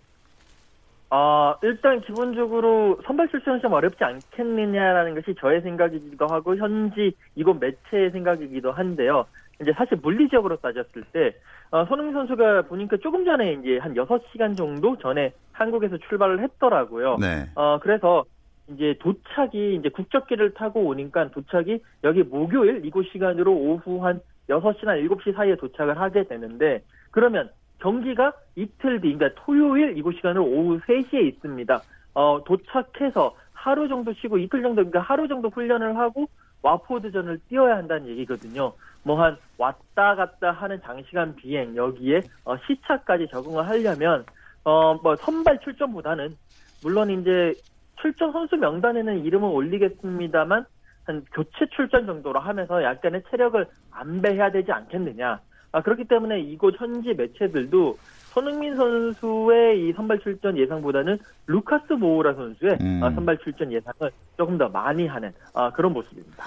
아, 1.11 1.55
일단 1.61 2.01
기본적으로 2.01 2.99
선발 3.05 3.29
출전은 3.29 3.61
좀 3.61 3.73
어렵지 3.73 4.03
않겠느냐라는 4.03 5.13
것이 5.13 5.35
저의 5.39 5.61
생각이기도 5.61 6.25
하고 6.27 6.57
현지 6.57 7.15
이곳 7.35 7.59
매체의 7.59 8.09
생각이기도 8.09 8.71
한데요. 8.71 9.25
이제 9.61 9.71
사실 9.73 9.97
물리적으로 10.01 10.57
따졌을 10.57 11.03
때 11.13 11.35
어, 11.69 11.85
손흥민 11.85 12.13
선수가 12.15 12.63
보니까 12.63 12.97
조금 12.97 13.25
전에 13.25 13.53
이제 13.53 13.77
한 13.77 13.93
6시간 13.93 14.57
정도 14.57 14.97
전에 14.97 15.33
한국에서 15.51 15.97
출발을 16.09 16.41
했더라고요. 16.41 17.17
네. 17.19 17.47
어, 17.53 17.77
그래서 17.79 18.25
이제 18.69 18.95
도착이 18.99 19.75
이제 19.75 19.89
국적기를 19.89 20.53
타고 20.53 20.81
오니까 20.85 21.29
도착이 21.29 21.79
여기 22.03 22.23
목요일 22.23 22.85
이곳 22.85 23.05
시간으로 23.11 23.53
오후 23.53 24.03
한 24.03 24.19
6시나 24.49 25.07
7시 25.07 25.35
사이에 25.35 25.55
도착을 25.55 25.99
하게 25.99 26.23
되는데 26.27 26.83
그러면 27.11 27.49
경기가 27.79 28.33
이틀 28.55 29.01
뒤, 29.01 29.13
그러니까 29.13 29.41
토요일 29.43 29.97
이곳 29.97 30.15
시간으로 30.15 30.43
오후 30.45 30.79
3시에 30.79 31.25
있습니다. 31.27 31.81
어, 32.15 32.43
도착해서 32.45 33.35
하루 33.53 33.87
정도 33.87 34.13
쉬고 34.13 34.37
이틀 34.37 34.61
정도, 34.61 34.75
그러니까 34.75 35.01
하루 35.01 35.27
정도 35.27 35.49
훈련을 35.49 35.97
하고 35.97 36.27
와포드전을 36.61 37.39
뛰어야 37.49 37.77
한다는 37.77 38.07
얘기거든요. 38.07 38.73
뭐 39.03 39.21
한 39.21 39.37
왔다 39.59 40.15
갔다 40.15 40.51
하는 40.51 40.81
장시간 40.81 41.35
비행 41.35 41.75
여기에 41.75 42.21
어, 42.45 42.57
시차까지 42.65 43.27
적응을 43.31 43.67
하려면 43.67 44.25
어 44.63 44.95
뭐 45.03 45.15
선발 45.17 45.59
출전보다는 45.59 46.35
물론 46.81 47.11
이제 47.11 47.53
출전 48.01 48.31
선수 48.31 48.55
명단에는 48.57 49.23
이름을 49.25 49.47
올리겠습니다만 49.47 50.65
한 51.05 51.25
교체 51.33 51.65
출전 51.75 52.05
정도로 52.05 52.39
하면서 52.39 52.83
약간의 52.83 53.23
체력을 53.29 53.65
안배해야 53.91 54.51
되지 54.51 54.71
않겠느냐. 54.71 55.39
아, 55.71 55.81
그렇기 55.81 56.05
때문에 56.05 56.39
이곳 56.39 56.79
현지 56.79 57.13
매체들도 57.13 57.97
손흥민 58.33 58.75
선수의 58.75 59.87
이 59.87 59.93
선발 59.93 60.19
출전 60.19 60.57
예상보다는 60.57 61.17
루카스 61.47 61.93
모우라 61.93 62.33
선수의 62.33 62.77
음. 62.81 63.03
아, 63.03 63.11
선발 63.11 63.37
출전 63.39 63.71
예상을 63.71 64.11
조금 64.37 64.57
더 64.57 64.67
많이 64.69 65.05
하는 65.07 65.31
아, 65.53 65.71
그런 65.71 65.93
모습입니다. 65.93 66.45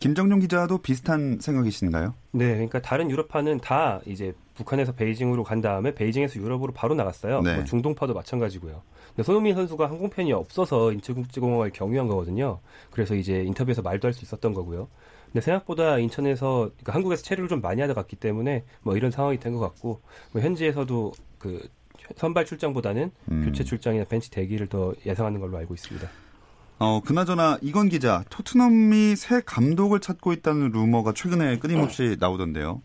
김정용 0.00 0.40
기자도 0.40 0.78
비슷한 0.78 1.38
생각이신가요? 1.40 2.14
네, 2.32 2.54
그러니까 2.54 2.82
다른 2.82 3.10
유럽파는 3.10 3.60
다 3.60 4.00
이제 4.06 4.34
북한에서 4.54 4.92
베이징으로 4.92 5.44
간 5.44 5.60
다음에 5.60 5.94
베이징에서 5.94 6.40
유럽으로 6.40 6.72
바로 6.72 6.94
나갔어요. 6.94 7.40
네. 7.40 7.54
뭐 7.54 7.64
중동파도 7.64 8.12
마찬가지고요. 8.12 8.82
근데 9.14 9.22
손흥민 9.22 9.54
선수가 9.54 9.88
항공편이 9.88 10.32
없어서 10.32 10.92
인천국제공항을 10.92 11.70
경유한 11.72 12.08
거거든요. 12.08 12.58
그래서 12.90 13.14
이제 13.14 13.42
인터뷰에서 13.44 13.80
말도 13.82 14.06
할 14.08 14.12
수 14.12 14.24
있었던 14.24 14.54
거고요. 14.54 14.88
근데 15.26 15.40
생각보다 15.40 15.98
인천에서 15.98 16.70
그러니까 16.70 16.94
한국에서 16.94 17.22
체류를 17.22 17.48
좀 17.48 17.60
많이 17.60 17.80
하다 17.80 17.94
갔기 17.94 18.16
때문에 18.16 18.64
뭐 18.82 18.96
이런 18.96 19.10
상황이 19.10 19.38
된 19.38 19.52
것 19.54 19.60
같고 19.60 20.00
뭐 20.32 20.42
현지에서도 20.42 21.12
그 21.38 21.68
선발 22.16 22.44
출장보다는 22.44 23.10
음. 23.30 23.42
교체 23.44 23.64
출장이나 23.64 24.04
벤치 24.04 24.30
대기를 24.30 24.66
더 24.68 24.92
예상하는 25.06 25.40
걸로 25.40 25.56
알고 25.58 25.74
있습니다. 25.74 26.08
어, 26.80 27.00
그나저나 27.00 27.58
이건 27.62 27.88
기자, 27.88 28.24
토트넘이 28.30 29.14
새 29.16 29.40
감독을 29.46 30.00
찾고 30.00 30.32
있다는 30.32 30.70
루머가 30.72 31.12
최근에 31.12 31.58
끊임없이 31.60 32.16
나오던데요. 32.18 32.82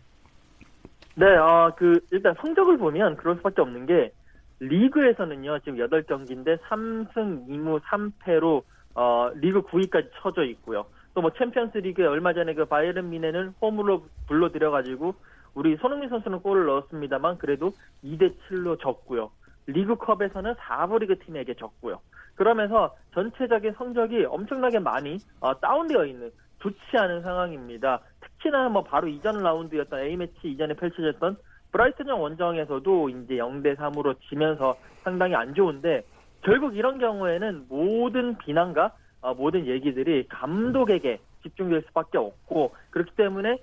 네, 1.16 1.26
어, 1.36 1.72
그 1.76 2.00
일단 2.12 2.34
성적을 2.40 2.78
보면 2.78 3.16
그럴 3.16 3.36
수밖에 3.36 3.60
없는 3.60 3.86
게 3.86 4.12
리그에서는요. 4.60 5.58
지금 5.60 5.78
8경기인데 5.78 6.58
3승 6.60 7.48
2무 7.48 7.80
3패로 7.80 8.62
어, 8.94 9.30
리그 9.34 9.62
9위까지 9.62 10.10
쳐져 10.20 10.44
있고요. 10.44 10.86
또 11.14 11.20
뭐 11.22 11.32
챔피언스 11.36 11.78
리그에 11.78 12.06
얼마 12.06 12.32
전에 12.32 12.54
그 12.54 12.64
바이에른 12.66 13.10
뮌헨을 13.10 13.54
홈으로 13.60 14.06
불러들여 14.28 14.70
가지고 14.70 15.14
우리 15.54 15.76
손흥민 15.76 16.08
선수는 16.08 16.40
골을 16.40 16.66
넣었습니다만 16.66 17.38
그래도 17.38 17.72
2대 18.04 18.34
7로 18.48 18.80
졌고요. 18.80 19.30
리그컵에서는 19.66 20.54
4부 20.54 21.00
리그 21.00 21.18
팀에게 21.18 21.54
졌고요. 21.54 22.00
그러면서 22.36 22.96
전체적인 23.12 23.74
성적이 23.76 24.24
엄청나게 24.24 24.78
많이 24.78 25.18
어, 25.40 25.58
다운되어 25.58 26.06
있는 26.06 26.30
좋지 26.60 26.96
않은 26.96 27.22
상황입니다. 27.22 28.00
특히나 28.20 28.68
뭐 28.68 28.84
바로 28.84 29.08
이전 29.08 29.42
라운드였던 29.42 30.00
A매치 30.00 30.48
이전에 30.48 30.74
펼쳐졌던 30.74 31.36
브라이튼전 31.72 32.18
원정에서도 32.18 33.08
이제 33.10 33.34
0대 33.36 33.76
3으로 33.76 34.16
지면서 34.28 34.76
상당히 35.02 35.34
안 35.34 35.54
좋은데 35.54 36.02
결국 36.42 36.76
이런 36.76 36.98
경우에는 36.98 37.66
모든 37.68 38.36
비난과 38.38 38.92
어, 39.22 39.34
모든 39.34 39.66
얘기들이 39.66 40.26
감독에게 40.28 41.18
집중될 41.42 41.82
수밖에 41.88 42.18
없고 42.18 42.74
그렇기 42.90 43.12
때문에 43.16 43.58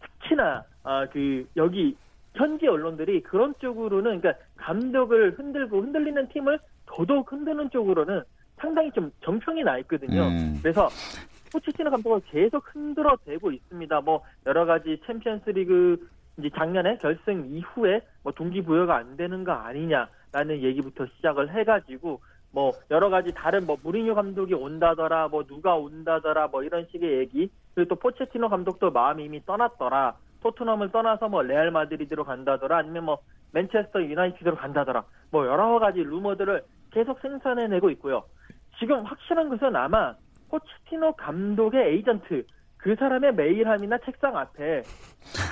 특히나 0.00 0.64
어, 0.84 1.06
그 1.12 1.46
여기 1.56 1.96
현지 2.34 2.66
언론들이 2.66 3.22
그런 3.22 3.54
쪽으로는 3.58 4.20
그러니까 4.20 4.42
감독을 4.56 5.38
흔들고 5.38 5.82
흔들리는 5.82 6.28
팀을 6.28 6.58
더더욱 6.86 7.30
흔드는 7.30 7.70
쪽으로는 7.70 8.22
상당히 8.56 8.90
좀 8.92 9.10
정평이 9.22 9.62
나 9.64 9.78
있거든요. 9.78 10.22
음. 10.22 10.58
그래서 10.62 10.88
포치티노 11.52 11.90
감독을 11.90 12.20
계속 12.26 12.64
흔들어 12.74 13.16
대고 13.26 13.52
있습니다. 13.52 14.00
뭐 14.00 14.22
여러 14.46 14.64
가지 14.64 14.98
챔피언스리그 15.06 16.08
이제 16.42 16.50
작년에 16.56 16.98
결승 16.98 17.46
이후에 17.46 18.00
뭐 18.24 18.32
동기부여가 18.32 18.96
안 18.96 19.16
되는 19.16 19.44
거 19.44 19.52
아니냐라는 19.52 20.62
얘기부터 20.62 21.06
시작을 21.06 21.54
해가지고 21.54 22.20
뭐 22.50 22.72
여러 22.90 23.08
가지 23.08 23.32
다른 23.32 23.64
뭐 23.64 23.76
무리뉴 23.82 24.14
감독이 24.14 24.52
온다더라 24.52 25.28
뭐 25.28 25.44
누가 25.44 25.76
온다더라 25.76 26.48
뭐 26.48 26.64
이런 26.64 26.86
식의 26.90 27.18
얘기 27.18 27.50
그리고 27.74 27.94
또 27.94 27.94
포체티노 27.96 28.48
감독도 28.48 28.90
마음이 28.90 29.24
이미 29.24 29.44
떠났더라. 29.46 30.16
토트넘을 30.42 30.90
떠나서 30.90 31.28
뭐 31.28 31.42
레알 31.42 31.70
마드리드로 31.70 32.24
간다더라 32.24 32.78
아니면 32.78 33.04
뭐 33.04 33.18
맨체스터 33.52 34.02
유나이티드로 34.02 34.56
간다더라. 34.56 35.04
뭐 35.30 35.46
여러 35.46 35.78
가지 35.78 36.00
루머들을 36.00 36.62
계속 36.90 37.20
생산해내고 37.20 37.90
있고요. 37.90 38.24
지금 38.78 39.04
확실한 39.04 39.48
것은 39.48 39.76
아마 39.76 40.14
포체티노 40.50 41.12
감독의 41.12 41.94
에이전트 41.94 42.44
그 42.82 42.96
사람의 42.96 43.34
메일함이나 43.34 43.98
책상 43.98 44.36
앞에 44.36 44.82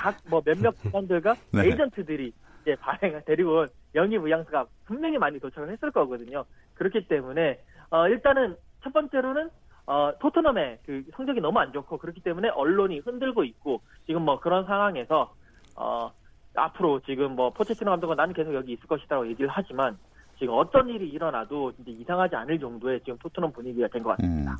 각 0.01 0.17
뭐 0.29 0.41
몇몇 0.43 0.71
기관들과 0.81 1.35
네. 1.53 1.65
에이전트들이 1.67 2.33
이제 2.61 2.75
발행을 2.75 3.23
데리고 3.25 3.59
온 3.61 3.67
영입 3.95 4.21
의향서가 4.23 4.65
분명히 4.85 5.17
많이 5.17 5.39
도착을 5.39 5.71
했을 5.71 5.91
거거든요. 5.91 6.43
그렇기 6.75 7.07
때문에 7.07 7.59
어, 7.89 8.07
일단은 8.07 8.55
첫 8.83 8.91
번째로는 8.93 9.49
어, 9.87 10.11
토트넘의 10.19 10.79
그 10.85 11.03
성적이 11.15 11.41
너무 11.41 11.59
안 11.59 11.71
좋고 11.71 11.97
그렇기 11.97 12.21
때문에 12.21 12.49
언론이 12.49 12.99
흔들고 12.99 13.43
있고 13.45 13.81
지금 14.05 14.23
뭐 14.23 14.39
그런 14.39 14.65
상황에서 14.65 15.33
어, 15.75 16.11
앞으로 16.55 16.99
지금 17.01 17.35
뭐 17.35 17.49
포체티노 17.51 17.89
감독은 17.91 18.17
나는 18.17 18.33
계속 18.33 18.53
여기 18.53 18.73
있을 18.73 18.85
것이다라고 18.87 19.27
얘기를 19.29 19.49
하지만 19.49 19.97
지금 20.37 20.53
어떤 20.55 20.89
일이 20.89 21.07
일어나도 21.09 21.71
이제 21.79 21.91
이상하지 21.91 22.35
않을 22.35 22.59
정도의 22.59 22.99
지금 23.01 23.17
토트넘 23.19 23.51
분위기가 23.53 23.87
된 23.87 24.03
것 24.03 24.17
같습니다. 24.17 24.51
음. 24.51 24.57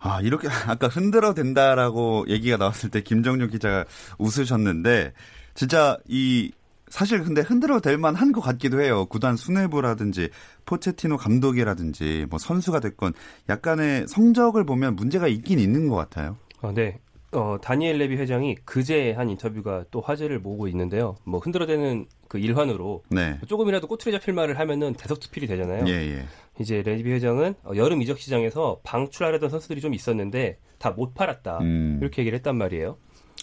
아, 0.00 0.20
이렇게 0.20 0.48
아까 0.66 0.88
흔들어 0.88 1.34
된다라고 1.34 2.26
얘기가 2.28 2.56
나왔을 2.56 2.90
때 2.90 3.02
김정준 3.02 3.50
기자가 3.50 3.84
웃으셨는데 4.18 5.12
진짜 5.54 5.96
이 6.06 6.52
사실 6.88 7.24
근데 7.24 7.40
흔들어 7.40 7.80
될 7.80 7.98
만한 7.98 8.30
것 8.30 8.40
같기도 8.40 8.80
해요. 8.80 9.06
구단 9.06 9.36
수뇌부라든지 9.36 10.28
포체티노 10.66 11.16
감독이라든지 11.16 12.26
뭐 12.30 12.38
선수가 12.38 12.80
됐건 12.80 13.14
약간의 13.48 14.06
성적을 14.06 14.64
보면 14.64 14.94
문제가 14.94 15.26
있긴 15.26 15.58
있는 15.58 15.88
것 15.88 15.96
같아요. 15.96 16.36
어, 16.60 16.72
네. 16.72 17.00
어, 17.34 17.58
다니엘 17.60 17.98
레비 17.98 18.16
회장이 18.16 18.56
그제 18.64 19.12
한 19.12 19.28
인터뷰가 19.28 19.84
또 19.90 20.00
화제를 20.00 20.38
모으고 20.38 20.68
있는데요. 20.68 21.16
뭐 21.24 21.40
흔들어대는 21.40 22.06
그 22.28 22.38
일환으로 22.38 23.02
네. 23.10 23.38
조금이라도 23.46 23.86
꼬투리 23.86 24.12
잡힐 24.12 24.34
말을 24.34 24.58
하면은 24.58 24.94
대석투필이 24.94 25.46
되잖아요. 25.46 25.84
예, 25.88 25.92
예. 25.92 26.24
이제 26.60 26.82
레비 26.82 27.10
회장은 27.12 27.54
어, 27.64 27.72
여름 27.76 28.00
이적 28.02 28.18
시장에서 28.18 28.80
방출하려던 28.84 29.50
선수들이 29.50 29.80
좀 29.80 29.94
있었는데 29.94 30.58
다 30.78 30.90
못 30.90 31.14
팔았다. 31.14 31.58
음. 31.58 31.98
이렇게 32.00 32.22
얘기를 32.22 32.36
했단 32.36 32.56
말이에요. 32.56 32.96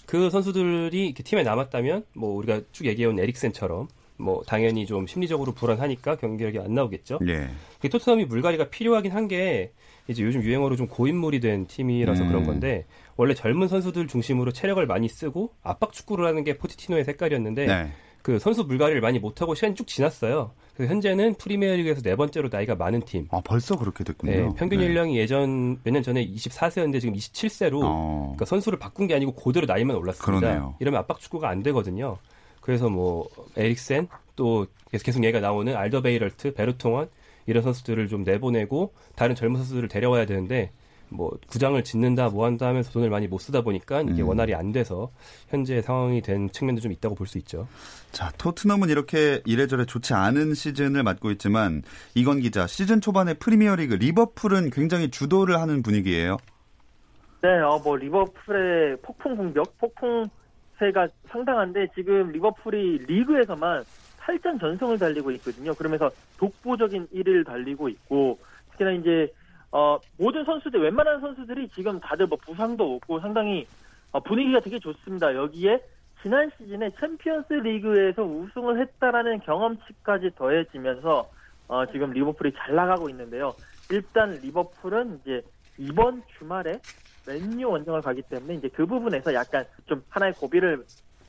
그 0.05 0.29
선수들이 0.29 1.13
팀에 1.13 1.43
남았다면 1.43 2.05
뭐 2.15 2.35
우리가 2.35 2.61
쭉 2.71 2.85
얘기해온 2.85 3.19
에릭센처럼 3.19 3.87
뭐 4.21 4.43
당연히 4.45 4.85
좀 4.85 5.07
심리적으로 5.07 5.53
불안하니까 5.53 6.15
경기력이 6.17 6.59
안 6.59 6.73
나오겠죠. 6.73 7.19
예. 7.27 7.49
토트넘이 7.89 8.25
물갈이가 8.25 8.69
필요하긴 8.69 9.11
한 9.11 9.27
게 9.27 9.71
이제 10.07 10.23
요즘 10.23 10.41
유행어로 10.41 10.75
좀 10.75 10.87
고인물이 10.87 11.39
된 11.39 11.67
팀이라서 11.67 12.23
음. 12.23 12.27
그런 12.27 12.43
건데 12.43 12.85
원래 13.15 13.33
젊은 13.33 13.67
선수들 13.67 14.07
중심으로 14.07 14.51
체력을 14.51 14.83
많이 14.87 15.07
쓰고 15.07 15.53
압박 15.63 15.93
축구를 15.93 16.25
하는 16.25 16.43
게 16.43 16.57
포티티노의 16.57 17.05
색깔이었는데 17.05 17.65
네. 17.67 17.91
그 18.21 18.37
선수 18.39 18.63
물갈이를 18.63 18.99
많이 19.01 19.19
못하고 19.19 19.55
시간이 19.55 19.75
쭉 19.75 19.87
지났어요. 19.87 20.51
그래서 20.75 20.91
현재는 20.91 21.35
프리미어리그에서 21.35 22.01
네 22.01 22.15
번째로 22.15 22.49
나이가 22.51 22.75
많은 22.75 23.01
팀. 23.01 23.27
아 23.31 23.41
벌써 23.43 23.77
그렇게 23.77 24.03
됐군요. 24.03 24.31
네, 24.31 24.49
평균 24.57 24.79
네. 24.79 24.87
연령이 24.87 25.17
예전 25.17 25.79
몇 25.83 25.91
년 25.93 26.03
전에 26.03 26.25
24세였는데 26.27 26.99
지금 26.99 27.15
27세로 27.15 27.81
어. 27.83 28.21
그러니까 28.35 28.45
선수를 28.45 28.79
바꾼 28.79 29.07
게 29.07 29.15
아니고 29.15 29.33
그대로 29.33 29.65
나이만 29.65 29.95
올랐습니다. 29.95 30.39
그러네요. 30.39 30.75
이러면 30.79 30.99
압박 30.99 31.19
축구가 31.19 31.47
안 31.47 31.63
되거든요. 31.63 32.17
그래서 32.61 32.89
뭐 32.89 33.27
에릭센 33.57 34.07
또 34.35 34.67
계속 34.91 35.23
얘기가 35.23 35.39
나오는 35.39 35.75
알더베이럴트, 35.75 36.53
베르통원 36.53 37.09
이런 37.47 37.63
선수들을 37.63 38.07
좀 38.07 38.23
내보내고 38.23 38.93
다른 39.15 39.35
젊은 39.35 39.57
선수들을 39.57 39.89
데려와야 39.89 40.25
되는데 40.25 40.71
뭐 41.09 41.31
구장을 41.47 41.81
짓는다 41.83 42.29
뭐 42.29 42.45
한다 42.45 42.67
하면서 42.67 42.89
돈을 42.91 43.09
많이 43.09 43.27
못 43.27 43.37
쓰다 43.39 43.61
보니까 43.61 44.01
이게 44.01 44.21
음. 44.21 44.29
원활히 44.29 44.55
안 44.55 44.71
돼서 44.71 45.11
현재 45.49 45.81
상황이 45.81 46.21
된 46.21 46.49
측면도 46.51 46.81
좀 46.81 46.91
있다고 46.93 47.15
볼 47.15 47.27
수 47.27 47.37
있죠. 47.39 47.67
자, 48.11 48.31
토트넘은 48.37 48.89
이렇게 48.89 49.41
이래저래 49.45 49.85
좋지 49.85 50.13
않은 50.13 50.53
시즌을 50.53 51.03
맞고 51.03 51.31
있지만 51.31 51.83
이건 52.15 52.39
기자 52.39 52.65
시즌 52.65 53.01
초반에 53.01 53.33
프리미어리그 53.33 53.95
리버풀은 53.95 54.69
굉장히 54.69 55.09
주도를 55.11 55.59
하는 55.59 55.83
분위기예요. 55.83 56.37
네, 57.41 57.49
어, 57.59 57.79
뭐 57.83 57.95
리버풀의 57.97 58.97
폭풍 59.01 59.35
공격, 59.35 59.77
폭풍 59.79 60.29
세가 60.81 61.09
상당한데 61.27 61.89
지금 61.93 62.31
리버풀이 62.31 63.05
리그에서만 63.07 63.83
8전 64.19 64.59
전승을 64.59 64.97
달리고 64.97 65.29
있거든요. 65.31 65.75
그러면서 65.75 66.09
독보적인 66.39 67.07
1위를 67.07 67.45
달리고 67.45 67.87
있고 67.89 68.39
특히나 68.71 68.91
이제 68.91 69.31
어, 69.71 69.99
모든 70.17 70.43
선수들 70.43 70.81
웬만한 70.81 71.21
선수들이 71.21 71.69
지금 71.69 71.99
다들 71.99 72.25
뭐 72.25 72.37
부상도 72.43 72.95
없고 72.95 73.19
상당히 73.19 73.67
어, 74.11 74.19
분위기가 74.19 74.59
되게 74.59 74.79
좋습니다. 74.79 75.35
여기에 75.35 75.81
지난 76.23 76.49
시즌에 76.57 76.89
챔피언스 76.99 77.53
리그에서 77.53 78.23
우승을 78.23 78.81
했다라는 78.81 79.39
경험치까지 79.41 80.31
더해지면서 80.35 81.29
어, 81.67 81.85
지금 81.91 82.11
리버풀이 82.11 82.53
잘 82.57 82.75
나가고 82.75 83.09
있는데요. 83.09 83.53
일단 83.91 84.31
리버풀은 84.41 85.19
이제 85.21 85.41
이번 85.77 86.23
주말에 86.37 86.79
맨유 87.27 87.69
원정을 87.69 88.01
가기 88.01 88.23
때문에 88.23 88.55
이제 88.55 88.69
그 88.69 88.85
부분에서 88.85 89.33
약간 89.33 89.65
좀 89.85 90.03
하나의 90.09 90.33
고비를 90.33 90.83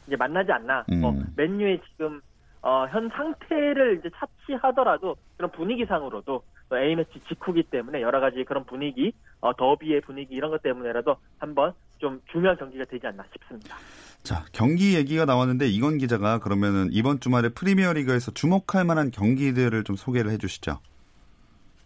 이제 0.06 0.16
만나지 0.16 0.52
않나. 0.52 0.84
뭐 0.88 1.10
음. 1.10 1.16
뭐 1.16 1.24
맨유의 1.36 1.80
지금 1.90 2.20
어, 2.62 2.86
현 2.90 3.08
상태를 3.08 3.98
이제 3.98 4.10
차치하더라도 4.16 5.16
그런 5.36 5.50
분위기상으로도 5.50 6.42
A매치 6.72 7.20
직후기 7.28 7.64
때문에 7.64 8.00
여러 8.00 8.20
가지 8.20 8.44
그런 8.44 8.64
분위기, 8.64 9.12
어, 9.40 9.54
더비의 9.54 10.00
분위기 10.02 10.34
이런 10.34 10.50
것 10.50 10.62
때문에라도 10.62 11.16
한번 11.38 11.74
좀 11.98 12.20
중요한 12.30 12.56
경기가 12.56 12.84
되지 12.84 13.06
않나 13.06 13.24
싶습니다. 13.32 13.76
자, 14.22 14.44
경기 14.52 14.96
얘기가 14.96 15.24
나왔는데 15.24 15.66
이건 15.66 15.98
기자가 15.98 16.38
그러면은 16.38 16.88
이번 16.92 17.20
주말에 17.20 17.50
프리미어리그에서 17.50 18.30
주목할 18.32 18.84
만한 18.84 19.10
경기들을 19.10 19.84
좀 19.84 19.96
소개를 19.96 20.30
해 20.30 20.38
주시죠. 20.38 20.78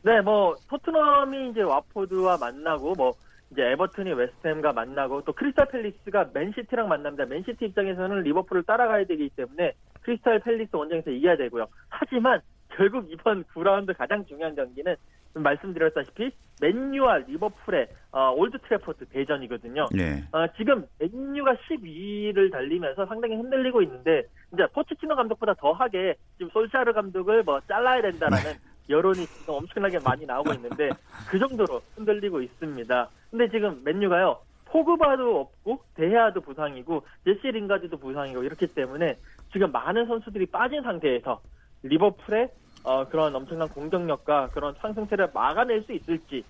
네, 0.03 0.21
뭐 0.21 0.55
토트넘이 0.69 1.51
이제 1.51 1.63
와포드와 1.63 2.37
만나고 2.39 2.95
뭐 2.95 3.13
이제 3.51 3.63
에버튼이 3.63 4.13
웨스트햄과 4.13 4.73
만나고 4.73 5.23
또 5.25 5.33
크리스탈 5.33 5.69
팰리스가 5.69 6.31
맨시티랑 6.33 6.89
만납니다. 6.89 7.27
맨시티 7.27 7.67
입장에서는 7.67 8.23
리버풀을 8.23 8.65
따라가야 8.65 9.05
되기 9.05 9.29
때문에 9.31 9.73
크리스탈 10.03 10.41
팰리스 10.41 10.75
원정에서 10.75 11.11
이겨야 11.11 11.37
되고요. 11.37 11.67
하지만 11.89 12.41
결국 12.71 13.11
이번 13.11 13.45
9라운드 13.55 13.97
가장 13.97 14.25
중요한 14.27 14.55
경기는 14.55 14.97
말씀드렸다시피 15.35 16.31
맨유와 16.61 17.19
리버풀의 17.29 17.89
어, 18.13 18.33
올드 18.33 18.59
트래포드 18.61 19.05
대전이거든요. 19.07 19.89
네. 19.93 20.25
어, 20.33 20.47
지금 20.57 20.87
맨유가 20.99 21.55
12위를 21.55 22.51
달리면서 22.51 23.05
상당히 23.07 23.37
흔들리고 23.37 23.83
있는데 23.83 24.23
이제 24.55 24.67
포체티노 24.73 25.15
감독보다 25.15 25.55
더하게 25.55 26.15
지금 26.39 26.51
솔샤르 26.51 26.93
감독을 26.95 27.43
뭐 27.43 27.61
잘라야 27.69 28.01
된다라는 28.01 28.53
네. 28.53 28.59
여론이 28.89 29.27
엄청나게 29.47 29.99
많이 30.01 30.27
나오고 30.27 30.53
있는데 30.55 30.91
그 31.29 31.39
정도로 31.39 31.81
흔들리고 31.97 32.41
있습니다. 32.43 33.09
근데 33.31 33.49
지금 33.49 33.83
맨유가요. 33.85 34.39
포그바도 34.67 35.41
없고 35.41 35.81
데헤아도 35.95 36.41
부상이고 36.41 37.03
제시 37.25 37.49
링가드도 37.49 37.99
부상이고 37.99 38.43
이렇기 38.43 38.67
때문에 38.69 39.17
지금 39.53 39.71
많은 39.73 40.07
선수들이 40.07 40.47
빠진 40.47 40.83
상태에서 40.83 41.41
리버풀의 41.83 42.51
어, 42.85 43.09
그런 43.09 43.35
엄청난 43.35 43.69
공격력과 43.69 44.51
그런 44.51 44.75
상승세를 44.81 45.31
막아낼 45.33 45.83
수 45.83 45.93
있을지 45.93 46.45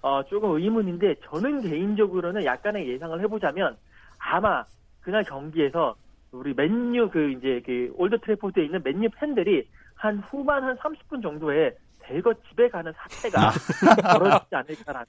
어, 0.00 0.22
조금 0.24 0.56
의문인데 0.56 1.16
저는 1.24 1.62
개인적으로는 1.62 2.44
약간의 2.44 2.88
예상을 2.88 3.20
해보자면 3.20 3.76
아마 4.18 4.64
그날 5.00 5.22
경기에서 5.24 5.96
우리 6.30 6.54
맨유 6.54 7.10
그 7.10 7.30
이제 7.32 7.60
그 7.64 7.92
올드 7.96 8.18
트래포드에 8.20 8.64
있는 8.64 8.80
맨유 8.82 9.10
팬들이 9.16 9.68
한 9.94 10.18
후반 10.30 10.64
한 10.64 10.76
30분 10.78 11.22
정도에 11.22 11.76
대거 12.04 12.34
집에 12.48 12.68
가는 12.68 12.92
사태가 12.96 13.52
벌어지지 14.18 14.54
않을까라는 14.54 15.06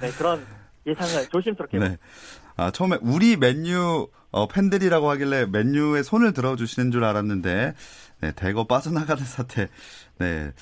네, 0.00 0.10
그런 0.12 0.46
예상을 0.86 1.28
조심스럽게 1.28 1.78
네. 1.78 1.98
아, 2.56 2.70
처음에 2.70 2.98
우리 3.02 3.36
맨유 3.36 4.08
어, 4.30 4.48
팬들이라고 4.48 5.10
하길래 5.10 5.46
맨유에 5.46 6.02
손을 6.02 6.32
들어주시는 6.32 6.92
줄 6.92 7.04
알았는데 7.04 7.74
네, 8.20 8.32
대거 8.32 8.64
빠져나가는 8.64 9.22
사태. 9.24 9.68
네, 10.18 10.52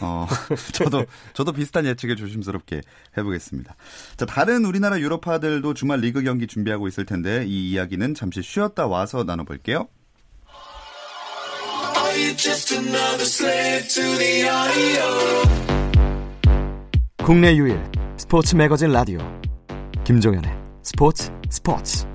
어, 0.00 0.26
저도 0.74 1.04
저도 1.32 1.52
비슷한 1.52 1.84
예측을 1.84 2.16
조심스럽게 2.16 2.80
해보겠습니다. 3.16 3.76
자, 4.16 4.26
다른 4.26 4.64
우리나라 4.64 4.98
유럽파들도 4.98 5.74
주말 5.74 6.00
리그 6.00 6.22
경기 6.22 6.46
준비하고 6.46 6.88
있을 6.88 7.04
텐데 7.04 7.44
이 7.46 7.70
이야기는 7.70 8.14
잠시 8.14 8.42
쉬었다 8.42 8.86
와서 8.86 9.22
나눠볼게요. 9.22 9.88
국내 17.24 17.56
유일 17.56 17.82
스포츠 18.16 18.54
매거진 18.54 18.92
라디오 18.92 19.18
김종현의 20.04 20.48
스포츠 20.82 21.32
스포츠 21.50 22.06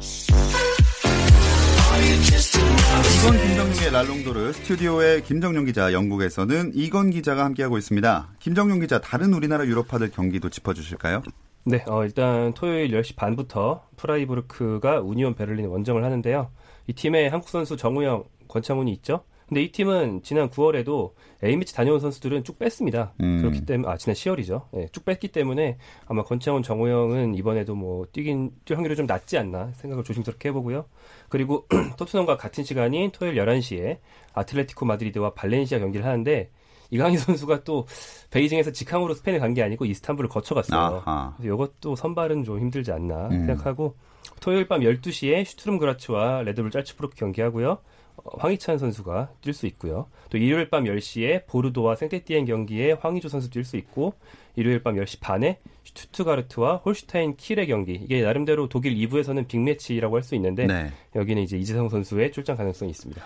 이건 3.19 3.38
김정용의 3.41 3.91
랄롱도르 3.91 4.53
스튜디오의 4.53 5.23
김정용 5.23 5.65
기자 5.65 5.91
영국에서는 5.91 6.71
이건 6.75 7.09
기자가 7.09 7.43
함께하고 7.43 7.77
있습니다. 7.77 8.29
김정용 8.39 8.79
기자 8.79 9.01
다른 9.01 9.33
우리나라 9.33 9.65
유럽파들 9.65 10.12
경기도 10.12 10.49
짚어주실까요? 10.49 11.23
네, 11.65 11.83
어, 11.88 12.05
일단 12.05 12.53
토요일 12.53 12.91
10시 12.91 13.17
반부터 13.17 13.83
프라이부르크가 13.97 15.01
우니온 15.01 15.35
베를린 15.35 15.65
원정을 15.67 16.05
하는데요. 16.05 16.51
이 16.88 16.93
팀에 16.93 17.27
한국 17.27 17.49
선수 17.49 17.75
정우영, 17.75 18.23
권창훈이 18.47 18.93
있죠. 18.93 19.25
근데 19.49 19.63
이 19.63 19.71
팀은 19.71 20.21
지난 20.23 20.49
9월에도 20.49 21.12
A매치 21.43 21.73
다녀온 21.75 21.99
선수들은 21.99 22.43
쭉 22.43 22.59
뺐습니다. 22.59 23.13
음. 23.21 23.39
그렇기 23.39 23.65
때문에 23.65 23.91
아 23.91 23.97
지난 23.97 24.13
10월이죠. 24.13 24.62
네, 24.71 24.88
쭉 24.91 25.03
뺐기 25.05 25.29
때문에 25.29 25.77
아마 26.05 26.23
권창훈, 26.23 26.62
정우영은 26.63 27.33
이번에도 27.35 27.73
뭐 27.75 28.05
뛰긴 28.12 28.51
뛸 28.65 28.75
확률이 28.75 28.95
좀 28.95 29.07
낮지 29.07 29.38
않나 29.39 29.71
생각을 29.73 30.03
조심스럽게 30.03 30.49
해보고요. 30.49 30.85
그리고 31.29 31.67
토트넘과 31.97 32.38
같은 32.38 32.63
시간인 32.63 33.12
토요일 33.12 33.35
11시에 33.35 33.97
아틀레티코 34.33 34.85
마드리드와 34.85 35.33
발렌시아 35.33 35.79
경기를 35.79 36.05
하는데 36.05 36.49
이강인 36.91 37.17
선수가 37.19 37.63
또 37.63 37.88
베이징에서 38.31 38.71
직항으로 38.71 39.13
스페인에 39.15 39.39
간 39.39 39.53
게 39.53 39.63
아니고 39.63 39.85
이스탄불을 39.85 40.29
거쳐갔어요. 40.29 41.01
아하. 41.05 41.33
그래서 41.38 41.53
이것도 41.55 41.95
선발은 41.95 42.43
좀 42.43 42.59
힘들지 42.59 42.91
않나 42.91 43.27
음. 43.29 43.47
생각하고 43.47 43.95
토요일 44.41 44.67
밤 44.67 44.81
12시에 44.81 45.43
슈투름 45.45 45.79
그라츠와 45.79 46.43
레드불 46.43 46.69
잘츠부르크 46.71 47.15
경기하고요. 47.15 47.79
어, 48.23 48.38
황희찬 48.39 48.77
선수가 48.77 49.29
뛸 49.41 49.53
수 49.53 49.65
있고요. 49.67 50.08
또 50.29 50.38
일요일 50.38 50.69
밤 50.69 50.84
10시에 50.84 51.45
보르도와 51.47 51.95
생테티엔 51.95 52.45
경기에 52.45 52.93
황희조 52.93 53.29
선수 53.29 53.49
뛸 53.49 53.63
수 53.63 53.77
있고 53.77 54.13
일요일 54.55 54.84
밤 54.84 54.95
10시 54.95 55.19
반에 55.21 55.60
슈투트가르트와 55.86 56.77
홀슈타인 56.77 57.36
킬의 57.38 57.67
경기. 57.67 57.93
이게 57.93 58.21
나름대로 58.21 58.67
독일 58.69 58.95
2부에서는 58.95 59.47
빅매치라고 59.47 60.15
할 60.15 60.23
수 60.23 60.36
있는데 60.36 60.67
네. 60.67 60.91
여기는 61.15 61.41
이제 61.41 61.58
이재성 61.58 61.89
선수의 61.89 62.32
출장 62.32 62.55
가능성이 62.58 62.91
있습니다. 62.91 63.21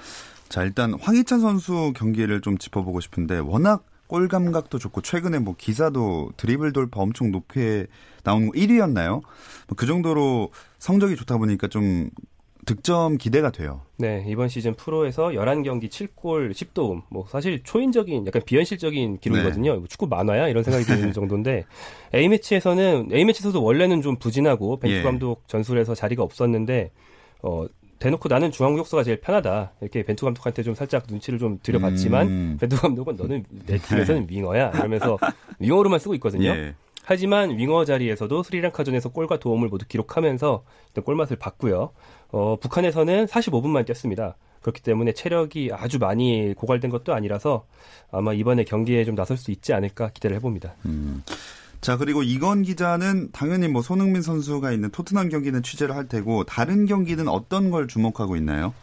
자, 0.49 0.63
일단 0.63 0.93
황희찬 0.99 1.39
선수 1.41 1.93
경기를 1.95 2.41
좀 2.41 2.57
짚어보고 2.57 2.99
싶은데 3.01 3.39
워낙 3.39 3.85
골 4.07 4.27
감각도 4.27 4.77
좋고 4.77 5.01
최근에 5.01 5.39
뭐 5.39 5.55
기사도 5.57 6.31
드리블 6.37 6.71
돌파 6.73 7.01
엄청 7.01 7.31
높게 7.31 7.87
나온 8.23 8.51
1위였나요? 8.51 9.09
뭐 9.09 9.75
그 9.75 9.85
정도로 9.87 10.51
성적이 10.77 11.15
좋다 11.15 11.37
보니까 11.37 11.67
좀 11.67 12.09
득점 12.65 13.17
기대가 13.17 13.51
돼요. 13.51 13.81
네, 13.97 14.23
이번 14.27 14.47
시즌 14.47 14.73
프로에서 14.73 15.29
11경기 15.29 15.89
7골 15.89 16.51
10도움. 16.51 17.03
뭐 17.09 17.25
사실 17.29 17.61
초인적인 17.63 18.25
약간 18.27 18.41
비현실적인 18.45 19.19
기록이거든요. 19.19 19.75
네. 19.75 19.81
축구 19.89 20.07
만화야 20.07 20.47
이런 20.47 20.63
생각이 20.63 20.85
드는 20.85 21.11
정도인데 21.13 21.65
A매치에서는 22.13 23.09
A매치에서도 23.11 23.63
원래는 23.63 24.01
좀 24.01 24.15
부진하고 24.17 24.77
벤투 24.77 24.97
예. 24.97 25.01
감독 25.03 25.47
전술에서 25.47 25.95
자리가 25.95 26.23
없었는데 26.23 26.91
어 27.41 27.65
대놓고 27.99 28.27
나는 28.27 28.51
중앙구역수가 28.51 29.03
제일 29.03 29.21
편하다. 29.21 29.73
이렇게 29.81 30.03
벤투 30.03 30.25
감독한테 30.25 30.63
좀 30.63 30.75
살짝 30.75 31.05
눈치를 31.09 31.39
좀 31.39 31.59
들여봤지만 31.63 32.27
음. 32.27 32.57
벤투 32.59 32.75
감독은 32.77 33.15
너는 33.15 33.45
내 33.65 33.77
팀에서는 33.79 34.27
네. 34.27 34.35
윙어야. 34.35 34.71
이러면서 34.75 35.17
윙어로만 35.59 35.99
쓰고 35.99 36.13
있거든요. 36.15 36.49
예. 36.49 36.75
하지만 37.03 37.57
윙어 37.57 37.85
자리에서도 37.85 38.43
스리랑카전에서 38.43 39.09
골과 39.09 39.37
도움을 39.37 39.67
모두 39.67 39.85
기록하면서 39.87 40.63
골맛을 41.03 41.37
봤고요. 41.37 41.91
어, 42.31 42.55
북한에서는 42.59 43.25
45분만 43.25 43.85
뛰었습니다. 43.85 44.35
그렇기 44.61 44.81
때문에 44.81 45.11
체력이 45.11 45.71
아주 45.73 45.99
많이 45.99 46.53
고갈된 46.55 46.89
것도 46.89 47.13
아니라서 47.13 47.65
아마 48.11 48.33
이번에 48.33 48.63
경기에 48.63 49.03
좀 49.03 49.15
나설 49.15 49.37
수 49.37 49.51
있지 49.51 49.73
않을까 49.73 50.09
기대를 50.09 50.37
해봅니다. 50.37 50.73
음. 50.85 51.23
자 51.81 51.97
그리고 51.97 52.23
이건 52.23 52.61
기자는 52.63 53.33
당연히 53.33 53.67
뭐 53.67 53.81
손흥민 53.81 54.21
선수가 54.21 54.71
있는 54.71 54.89
토트넘 54.89 55.27
경기는 55.27 55.61
취재를 55.61 55.97
할 55.97 56.07
테고 56.07 56.45
다른 56.45 56.85
경기는 56.85 57.27
어떤 57.27 57.71
걸 57.71 57.89
주목하고 57.89 58.37
있나요? 58.37 58.73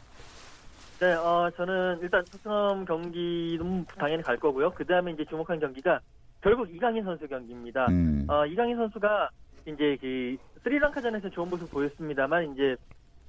네, 1.00 1.14
어, 1.14 1.50
저는 1.56 2.00
일단 2.02 2.22
토트넘 2.30 2.84
경기는 2.84 3.86
당연히 3.98 4.22
갈 4.22 4.36
거고요. 4.36 4.70
그 4.72 4.84
다음에 4.84 5.12
이제 5.12 5.24
주목한 5.30 5.58
경기가 5.58 5.98
결국 6.40 6.74
이강인 6.74 7.04
선수 7.04 7.28
경기입니다. 7.28 7.86
음. 7.90 8.26
어, 8.28 8.46
이강인 8.46 8.76
선수가 8.76 9.30
이제 9.66 9.96
그 10.00 10.36
스리랑카전에서 10.62 11.30
좋은 11.30 11.50
모습 11.50 11.70
보였습니다만 11.70 12.52
이제 12.52 12.76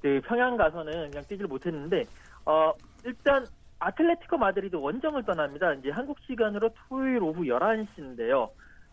그 0.01 0.21
평양 0.25 0.57
가서는 0.57 1.11
그냥 1.11 1.23
뛰질 1.27 1.45
못했는데 1.47 2.05
어 2.45 2.73
일단 3.05 3.45
아틀레티코 3.79 4.37
마드리드 4.37 4.75
원정을 4.75 5.23
떠납니다. 5.23 5.73
이제 5.73 5.89
한국 5.89 6.19
시간으로 6.21 6.69
토요일 6.87 7.21
오후 7.21 7.43
11시인데요. 7.43 8.49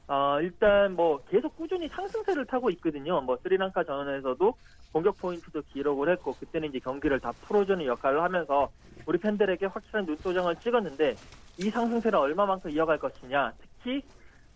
어, 0.08 0.40
일단 0.40 0.94
뭐 0.94 1.22
계속 1.28 1.54
꾸준히 1.56 1.86
상승세를 1.88 2.46
타고 2.46 2.70
있거든요. 2.70 3.20
뭐 3.20 3.36
스리랑카 3.42 3.84
전에서도 3.84 4.54
공격 4.92 5.18
포인트도 5.18 5.62
기록을 5.68 6.10
했고 6.10 6.32
그때는 6.32 6.70
이제 6.70 6.78
경기를 6.78 7.20
다 7.20 7.32
풀어주는 7.42 7.84
역할을 7.84 8.22
하면서 8.22 8.70
우리 9.04 9.18
팬들에게 9.18 9.66
확실한 9.66 10.06
눈도장을 10.06 10.56
찍었는데 10.56 11.14
이 11.58 11.70
상승세를 11.70 12.18
얼마만큼 12.18 12.70
이어갈 12.70 12.98
것이냐. 12.98 13.52
특히 13.78 14.02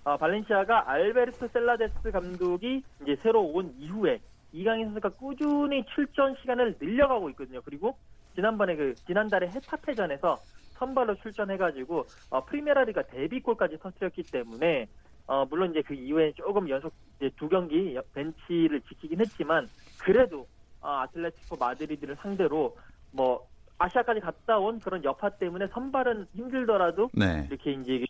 어, 0.04 0.16
발렌시아가 0.16 0.90
알베르토 0.90 1.48
셀라데스 1.48 2.10
감독이 2.10 2.82
이제 3.02 3.16
새로 3.16 3.42
온 3.42 3.72
이후에 3.78 4.20
이강인 4.52 4.86
선수가 4.86 5.10
꾸준히 5.10 5.84
출전 5.94 6.34
시간을 6.40 6.76
늘려가고 6.80 7.30
있거든요. 7.30 7.60
그리고 7.64 7.96
지난번에 8.34 8.76
그 8.76 8.94
지난달에 9.06 9.48
헤타페전에서 9.48 10.36
선발로 10.74 11.14
출전해가지고 11.16 12.04
어, 12.30 12.44
프리메라리가 12.44 13.02
데뷔골까지 13.02 13.78
터뜨렸기 13.78 14.24
때문에 14.24 14.88
어, 15.26 15.44
물론 15.46 15.70
이제 15.70 15.82
그 15.82 15.94
이후에 15.94 16.32
조금 16.32 16.68
연속 16.68 16.92
이제 17.16 17.30
두 17.36 17.48
경기 17.48 17.96
벤치를 18.14 18.80
지키긴 18.82 19.20
했지만 19.20 19.68
그래도 20.00 20.46
어, 20.80 20.88
아틀레티코 20.88 21.56
마드리드를 21.56 22.16
상대로 22.16 22.76
뭐 23.12 23.46
아시아까지 23.78 24.20
갔다 24.20 24.58
온 24.58 24.80
그런 24.80 25.04
여파 25.04 25.30
때문에 25.30 25.68
선발은 25.68 26.26
힘들더라도 26.34 27.10
네. 27.14 27.46
이렇게 27.48 27.72
이제 27.72 28.04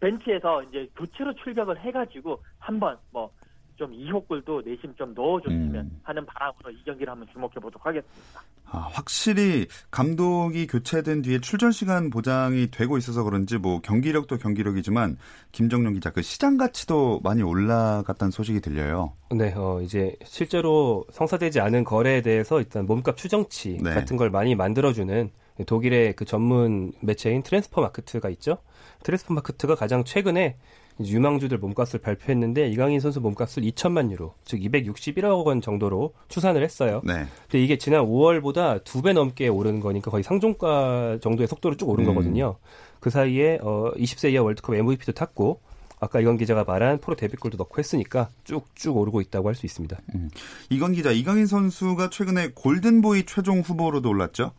벤치에서 0.00 0.62
이제 0.64 0.88
교체로 0.96 1.32
출격을 1.34 1.80
해가지고 1.80 2.42
한번 2.58 2.96
뭐좀 3.10 3.92
이호골도 3.92 4.62
내심 4.64 4.94
좀 4.96 5.14
넣어줬으면 5.14 5.74
음. 5.74 6.00
하는 6.02 6.26
바람으로 6.26 6.70
이 6.70 6.82
경기를 6.84 7.10
한번 7.10 7.28
주목해 7.32 7.54
보도록 7.54 7.84
하겠습니다. 7.86 8.42
아, 8.72 8.88
확실히 8.92 9.66
감독이 9.90 10.66
교체된 10.68 11.22
뒤에 11.22 11.40
출전 11.40 11.72
시간 11.72 12.08
보장이 12.08 12.68
되고 12.70 12.96
있어서 12.98 13.24
그런지 13.24 13.58
뭐 13.58 13.80
경기력도 13.80 14.38
경기력이지만 14.38 15.18
김정용 15.50 15.94
기자 15.94 16.10
그 16.10 16.22
시장 16.22 16.56
가치도 16.56 17.20
많이 17.24 17.42
올라갔다는 17.42 18.30
소식이 18.30 18.60
들려요. 18.60 19.12
네, 19.32 19.52
어, 19.56 19.80
이제 19.82 20.14
실제로 20.24 21.04
성사되지 21.10 21.60
않은 21.60 21.82
거래에 21.82 22.22
대해서 22.22 22.60
일단 22.60 22.86
몸값 22.86 23.16
추정치 23.16 23.78
네. 23.82 23.92
같은 23.92 24.16
걸 24.16 24.30
많이 24.30 24.54
만들어주는 24.54 25.30
독일의 25.66 26.14
그 26.16 26.24
전문 26.24 26.92
매체인 27.00 27.42
트랜스퍼 27.42 27.80
마크트가 27.80 28.28
있죠. 28.30 28.58
트랜스퍼 29.02 29.34
마크트가 29.34 29.74
가장 29.74 30.04
최근에 30.04 30.56
유망주들 31.02 31.56
몸값을 31.58 32.00
발표했는데 32.00 32.68
이강인 32.68 33.00
선수 33.00 33.20
몸값을 33.20 33.62
2천만 33.62 34.10
유로, 34.10 34.34
즉 34.44 34.60
261억 34.60 35.46
원 35.46 35.62
정도로 35.62 36.12
추산을 36.28 36.62
했어요. 36.62 37.00
네. 37.04 37.24
근데 37.48 37.64
이게 37.64 37.78
지난 37.78 38.02
5월보다 38.04 38.84
두 38.84 39.00
배 39.02 39.14
넘게 39.14 39.48
오르는 39.48 39.80
거니까 39.80 40.10
거의 40.10 40.22
상종가 40.22 41.18
정도의 41.22 41.46
속도로 41.48 41.76
쭉 41.78 41.88
오른 41.88 42.04
음. 42.04 42.08
거거든요. 42.14 42.56
그 43.00 43.08
사이에 43.08 43.58
어 43.62 43.92
20세 43.96 44.32
이하 44.32 44.42
월드컵 44.42 44.74
MVP도 44.74 45.12
탔고 45.12 45.60
아까 46.00 46.20
이건 46.20 46.36
기자가 46.36 46.64
말한 46.64 46.98
프로 46.98 47.16
데뷔골도 47.16 47.56
넣고 47.58 47.78
했으니까 47.78 48.28
쭉쭉 48.44 48.96
오르고 48.96 49.20
있다고 49.22 49.48
할 49.48 49.54
수 49.54 49.64
있습니다. 49.66 49.96
음. 50.14 50.28
이건 50.68 50.92
기자, 50.92 51.10
이강인 51.12 51.46
선수가 51.46 52.10
최근에 52.10 52.52
골든보이 52.54 53.24
최종 53.24 53.60
후보로도 53.60 54.08
올랐죠? 54.10 54.52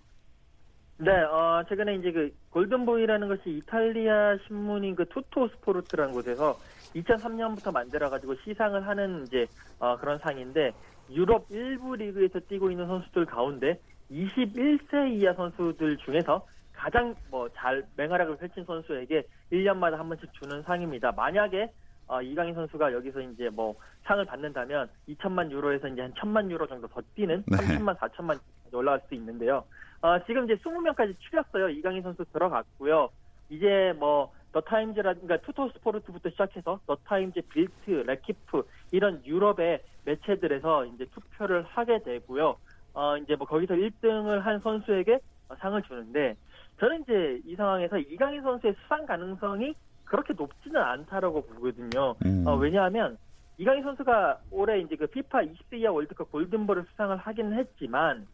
네, 1.03 1.11
어, 1.23 1.63
최근에 1.67 1.95
이제 1.95 2.11
그 2.11 2.31
골든보이라는 2.51 3.27
것이 3.27 3.49
이탈리아 3.49 4.37
신문인 4.45 4.95
그 4.95 5.05
투토 5.09 5.47
스포르트라는 5.47 6.13
곳에서 6.13 6.59
2003년부터 6.95 7.73
만들어가지고 7.73 8.35
시상을 8.43 8.85
하는 8.85 9.23
이제 9.25 9.47
어, 9.79 9.97
그런 9.97 10.19
상인데 10.19 10.73
유럽 11.09 11.47
일부 11.49 11.95
리그에서 11.95 12.39
뛰고 12.41 12.69
있는 12.69 12.85
선수들 12.85 13.25
가운데 13.25 13.79
21세 14.11 15.11
이하 15.13 15.33
선수들 15.33 15.97
중에서 15.97 16.45
가장 16.73 17.15
뭐 17.29 17.49
잘 17.55 17.83
맹활약을 17.95 18.37
펼친 18.37 18.63
선수에게 18.65 19.23
1년마다 19.51 19.97
한 19.97 20.07
번씩 20.07 20.31
주는 20.33 20.61
상입니다. 20.63 21.11
만약에 21.11 21.71
어, 22.07 22.21
이강인 22.21 22.53
선수가 22.53 22.93
여기서 22.93 23.21
이제 23.21 23.49
뭐 23.49 23.75
상을 24.03 24.23
받는다면 24.25 24.89
2천만 25.09 25.49
유로에서 25.49 25.87
이제 25.87 26.01
한 26.01 26.13
1천만 26.13 26.49
유로 26.51 26.67
정도 26.67 26.87
더 26.87 27.01
뛰는 27.15 27.43
네. 27.47 27.57
3천만 27.57 27.97
4천만 27.97 28.39
올라갈 28.73 29.01
수 29.07 29.15
있는데요. 29.15 29.63
어, 30.01 30.23
지금 30.25 30.45
이제 30.45 30.55
20명까지 30.55 31.15
추렸어요. 31.19 31.69
이강인 31.69 32.01
선수 32.01 32.25
들어갔고요. 32.33 33.09
이제 33.49 33.93
뭐 33.97 34.31
더타임즈라든가 34.51 35.27
그러니까 35.27 35.45
투토 35.45 35.69
스포르트부터 35.69 36.29
시작해서 36.31 36.79
더타임즈, 36.87 37.41
빌트, 37.49 37.89
레키프 38.07 38.63
이런 38.91 39.23
유럽의 39.25 39.81
매체들에서 40.05 40.85
이제 40.87 41.05
투표를 41.05 41.63
하게 41.63 42.01
되고요. 42.03 42.57
어 42.93 43.17
이제 43.17 43.35
뭐 43.35 43.47
거기서 43.47 43.75
1등을 43.75 44.39
한 44.39 44.59
선수에게 44.59 45.19
상을 45.59 45.81
주는데 45.83 46.35
저는 46.79 47.01
이제 47.01 47.41
이 47.45 47.55
상황에서 47.55 47.97
이강인 47.99 48.41
선수의 48.41 48.75
수상 48.81 49.05
가능성이 49.05 49.75
그렇게 50.03 50.33
높지는 50.33 50.81
않다라고 50.81 51.45
보거든요. 51.45 52.15
음. 52.25 52.43
어, 52.45 52.55
왜냐하면 52.55 53.17
이강인 53.57 53.83
선수가 53.83 54.39
올해 54.49 54.79
이제 54.79 54.95
그 54.95 55.07
피파 55.07 55.43
20세 55.43 55.77
이하 55.77 55.91
월드컵 55.91 56.31
골든볼을 56.31 56.85
수상을 56.91 57.15
하기는 57.15 57.57
했지만 57.57 58.27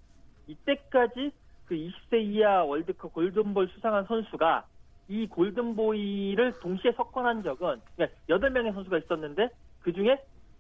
이때까지 0.48 1.32
그 1.68 1.76
20세 1.76 2.22
이하 2.24 2.64
월드컵 2.64 3.14
골든볼 3.14 3.68
수상한 3.70 4.06
선수가 4.06 4.66
이 5.10 5.28
골든보이를 5.28 6.60
동시에 6.60 6.92
석권한 6.94 7.44
적은 7.44 7.82
그러니까 7.96 8.18
8명의 8.30 8.74
선수가 8.74 8.98
있었는데 9.00 9.50
그 9.82 9.94
중에 9.94 10.18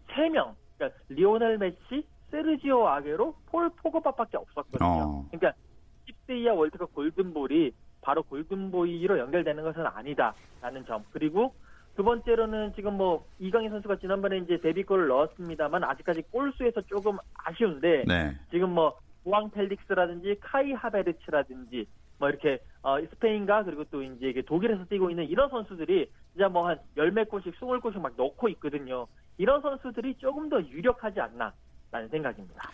3명 0.09 0.53
그러니까 0.77 0.99
리오넬 1.09 1.57
메시, 1.57 2.05
세르지오 2.31 2.87
아게로, 2.87 3.35
폴 3.47 3.69
포그바밖에 3.69 4.37
없었거든요. 4.37 4.87
어. 4.87 5.25
그러니까 5.31 5.53
20세 6.07 6.37
이하 6.37 6.53
월드컵 6.53 6.93
골든볼이 6.93 7.71
바로 8.01 8.23
골든보이로 8.23 9.17
연결되는 9.17 9.63
것은 9.63 9.85
아니다라는 9.85 10.85
점. 10.85 11.03
그리고 11.11 11.53
두 11.95 12.03
번째로는 12.03 12.73
지금 12.75 12.93
뭐 12.93 13.25
이강인 13.39 13.69
선수가 13.71 13.97
지난번에 13.97 14.37
이제 14.37 14.57
데뷔골을 14.57 15.07
넣었습니다만 15.07 15.83
아직까지 15.83 16.21
골수에서 16.31 16.81
조금 16.83 17.17
아쉬운데 17.33 18.03
네. 18.07 18.35
지금 18.51 18.69
뭐 18.69 18.97
주앙 19.27 19.51
펠릭스라든지 19.51 20.37
카이 20.39 20.71
하베르츠라든지 20.71 21.85
뭐 22.17 22.29
이렇게 22.29 22.59
어 22.81 22.97
스페인과 22.99 23.65
그리고 23.65 23.83
또 23.91 24.01
이제 24.01 24.41
독일에서 24.47 24.85
뛰고 24.85 25.09
있는 25.09 25.25
이런 25.25 25.49
선수들이 25.49 26.09
이제 26.33 26.47
뭐 26.47 26.68
한 26.68 26.83
열몇 26.83 27.29
골씩 27.29 27.53
스물 27.59 27.81
골씩 27.81 28.01
막 28.01 28.13
넣고 28.15 28.47
있거든요. 28.49 29.05
이런 29.37 29.61
선수들이 29.61 30.15
조금 30.17 30.49
더 30.49 30.61
유력하지 30.61 31.19
않나라는 31.19 32.09
생각입니다. 32.09 32.71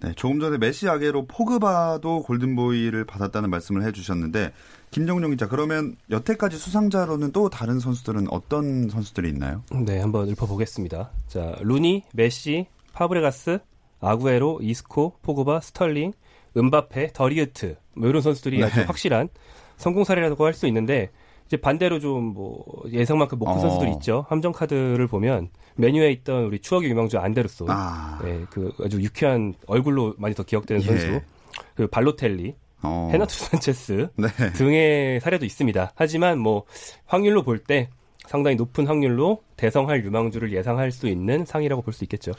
네, 0.00 0.12
조금 0.14 0.40
전에 0.40 0.58
메시 0.58 0.88
아게로 0.88 1.26
포그바도 1.26 2.24
골든보이를 2.24 3.04
받았다는 3.04 3.50
말씀을 3.50 3.84
해주셨는데 3.84 4.52
김정용 4.90 5.30
기자 5.30 5.46
그러면 5.46 5.94
여태까지 6.10 6.56
수상자로는 6.56 7.30
또 7.30 7.48
다른 7.48 7.78
선수들은 7.78 8.26
어떤 8.30 8.88
선수들이 8.88 9.28
있나요? 9.28 9.62
네, 9.86 10.00
한번 10.00 10.28
읊어보겠습니다. 10.28 11.10
자, 11.28 11.54
루니, 11.60 12.02
메시, 12.12 12.66
파브레가스, 12.92 13.60
아구에로, 14.08 14.58
이스코, 14.62 15.14
포그바, 15.22 15.60
스털링, 15.60 16.12
음바페, 16.56 17.12
더리흐트 17.12 17.76
뭐 17.94 18.08
이런 18.08 18.20
선수들이 18.22 18.58
네. 18.58 18.64
아주 18.64 18.80
확실한 18.82 19.28
성공 19.76 20.04
사례라고 20.04 20.44
할 20.44 20.52
수 20.54 20.66
있는데 20.66 21.10
이제 21.46 21.56
반대로 21.56 21.98
좀 22.00 22.32
뭐 22.34 22.64
예상만큼 22.90 23.38
못큰 23.38 23.54
어. 23.54 23.58
선수들이 23.58 23.92
있죠. 23.94 24.24
함정 24.28 24.52
카드를 24.52 25.06
보면 25.06 25.48
메뉴에 25.76 26.10
있던 26.12 26.44
우리 26.44 26.58
추억의 26.60 26.90
유망주 26.90 27.18
안데르소, 27.18 27.66
아. 27.68 28.18
네, 28.22 28.44
그 28.50 28.72
아주 28.84 29.00
유쾌한 29.02 29.54
얼굴로 29.66 30.14
많이 30.18 30.34
더 30.34 30.42
기억되는 30.42 30.82
예. 30.82 30.86
선수, 30.86 31.20
그 31.74 31.86
발로텔리, 31.86 32.54
어. 32.82 33.10
헤나투 33.12 33.34
산체스 33.38 34.08
네. 34.16 34.28
등의 34.54 35.20
사례도 35.20 35.44
있습니다. 35.46 35.92
하지만 35.94 36.38
뭐 36.38 36.64
확률로 37.06 37.42
볼 37.42 37.58
때 37.64 37.88
상당히 38.26 38.56
높은 38.56 38.86
확률로 38.86 39.42
대성할 39.56 40.04
유망주를 40.04 40.52
예상할 40.52 40.90
수 40.92 41.08
있는 41.08 41.44
상이라고 41.44 41.82
볼 41.82 41.92
수 41.92 42.04
있겠죠. 42.04 42.32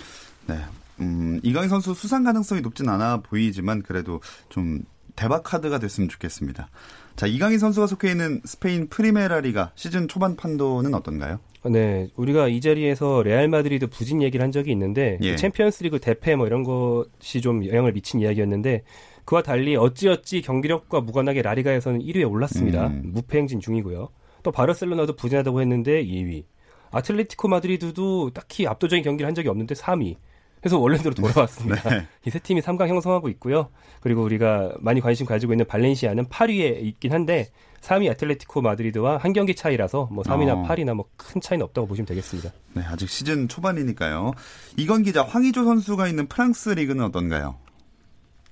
네, 0.47 0.56
음, 1.00 1.40
이강인 1.44 1.70
선수 1.70 1.94
수상 1.94 2.24
가능성이 2.24 2.62
높진 2.62 2.88
않아 2.90 3.18
보이지만 3.18 3.82
그래도 3.82 4.22
좀 4.50 4.84
대박 5.16 5.44
카드가 5.44 5.80
됐으면 5.80 6.10
좋겠습니다. 6.10 6.70
자, 7.16 7.28
이강인 7.28 7.60
선수가 7.60 7.88
속해 7.88 8.12
있는 8.12 8.42
스페인 8.46 8.88
프리메라 8.88 9.42
리가 9.42 9.72
시즌 9.76 10.08
초반 10.08 10.36
판도는 10.36 10.94
어떤가요? 10.94 11.40
네, 11.66 12.10
우리가 12.16 12.48
이 12.50 12.60
자리에서 12.60 13.24
레알 13.24 13.48
마드리드 13.48 13.88
부진 13.88 14.22
얘기를 14.22 14.44
한 14.44 14.52
적이 14.52 14.72
있는데 14.72 15.18
예. 15.22 15.36
챔피언스리그 15.36 16.00
대패 16.00 16.36
뭐 16.36 16.46
이런 16.46 16.64
것이 16.64 17.40
좀 17.42 17.66
영향을 17.66 17.94
미친 17.94 18.20
이야기였는데 18.20 18.84
그와 19.24 19.42
달리 19.42 19.76
어찌어찌 19.76 20.42
경기력과 20.42 21.02
무관하게 21.02 21.42
라리가에서는 21.42 22.02
1위에 22.02 22.30
올랐습니다. 22.30 22.88
음. 22.88 23.12
무패 23.14 23.38
행진 23.38 23.62
중이고요. 23.62 24.10
또 24.42 24.52
바르셀로나도 24.52 25.16
부진하다고 25.16 25.62
했는데 25.62 26.04
2위. 26.04 26.44
아틀레티코 26.92 27.48
마드리드도 27.48 28.32
딱히 28.32 28.68
압도적인 28.68 29.04
경기를 29.04 29.28
한 29.28 29.34
적이 29.34 29.48
없는데 29.50 29.74
3위. 29.76 30.18
해서 30.65 30.80
원래대로 30.80 31.13
돌아왔습니다. 31.15 31.89
네. 31.89 32.08
이세 32.26 32.39
팀이 32.39 32.62
3강 32.62 32.88
형성하고 32.88 33.28
있고요. 33.30 33.69
그리고 33.99 34.23
우리가 34.23 34.73
많이 34.80 35.02
관심 35.02 35.26
가지고 35.26 35.54
있는 35.54 35.65
발렌시아는 35.65 36.26
8위에 36.28 36.82
있긴 36.84 37.12
한데 37.12 37.47
3위 37.82 38.10
아틀레티코 38.12 38.62
마드리드와 38.62 39.17
한 39.17 39.34
경기 39.34 39.56
차이라서 39.56 40.08
뭐 40.12 40.23
3위나 40.23 40.63
어. 40.63 40.63
8위나 40.63 40.93
뭐 40.93 41.06
큰 41.17 41.41
차이는 41.41 41.63
없다고 41.65 41.88
보시면 41.88 42.06
되겠습니다. 42.06 42.52
네, 42.76 42.84
아직 42.86 43.10
시즌 43.10 43.47
초반이니까요. 43.47 44.32
이건 44.78 45.04
기자 45.04 45.23
황희조 45.23 45.63
선수가 45.65 46.08
있는 46.08 46.28
프랑스 46.28 46.69
리그는 46.69 47.04
어떤가요? 47.06 47.58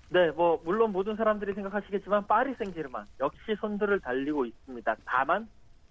네, 0.09 0.29
뭐 0.31 0.59
물론 0.65 0.91
모든 0.91 1.15
사람들이 1.15 1.53
생각하시겠지만 1.53 2.27
파리 2.27 2.53
생제르만 2.55 3.05
역시 3.21 3.55
선두를 3.61 4.01
달리고 4.01 4.45
있습니다. 4.45 4.95
다만 5.05 5.47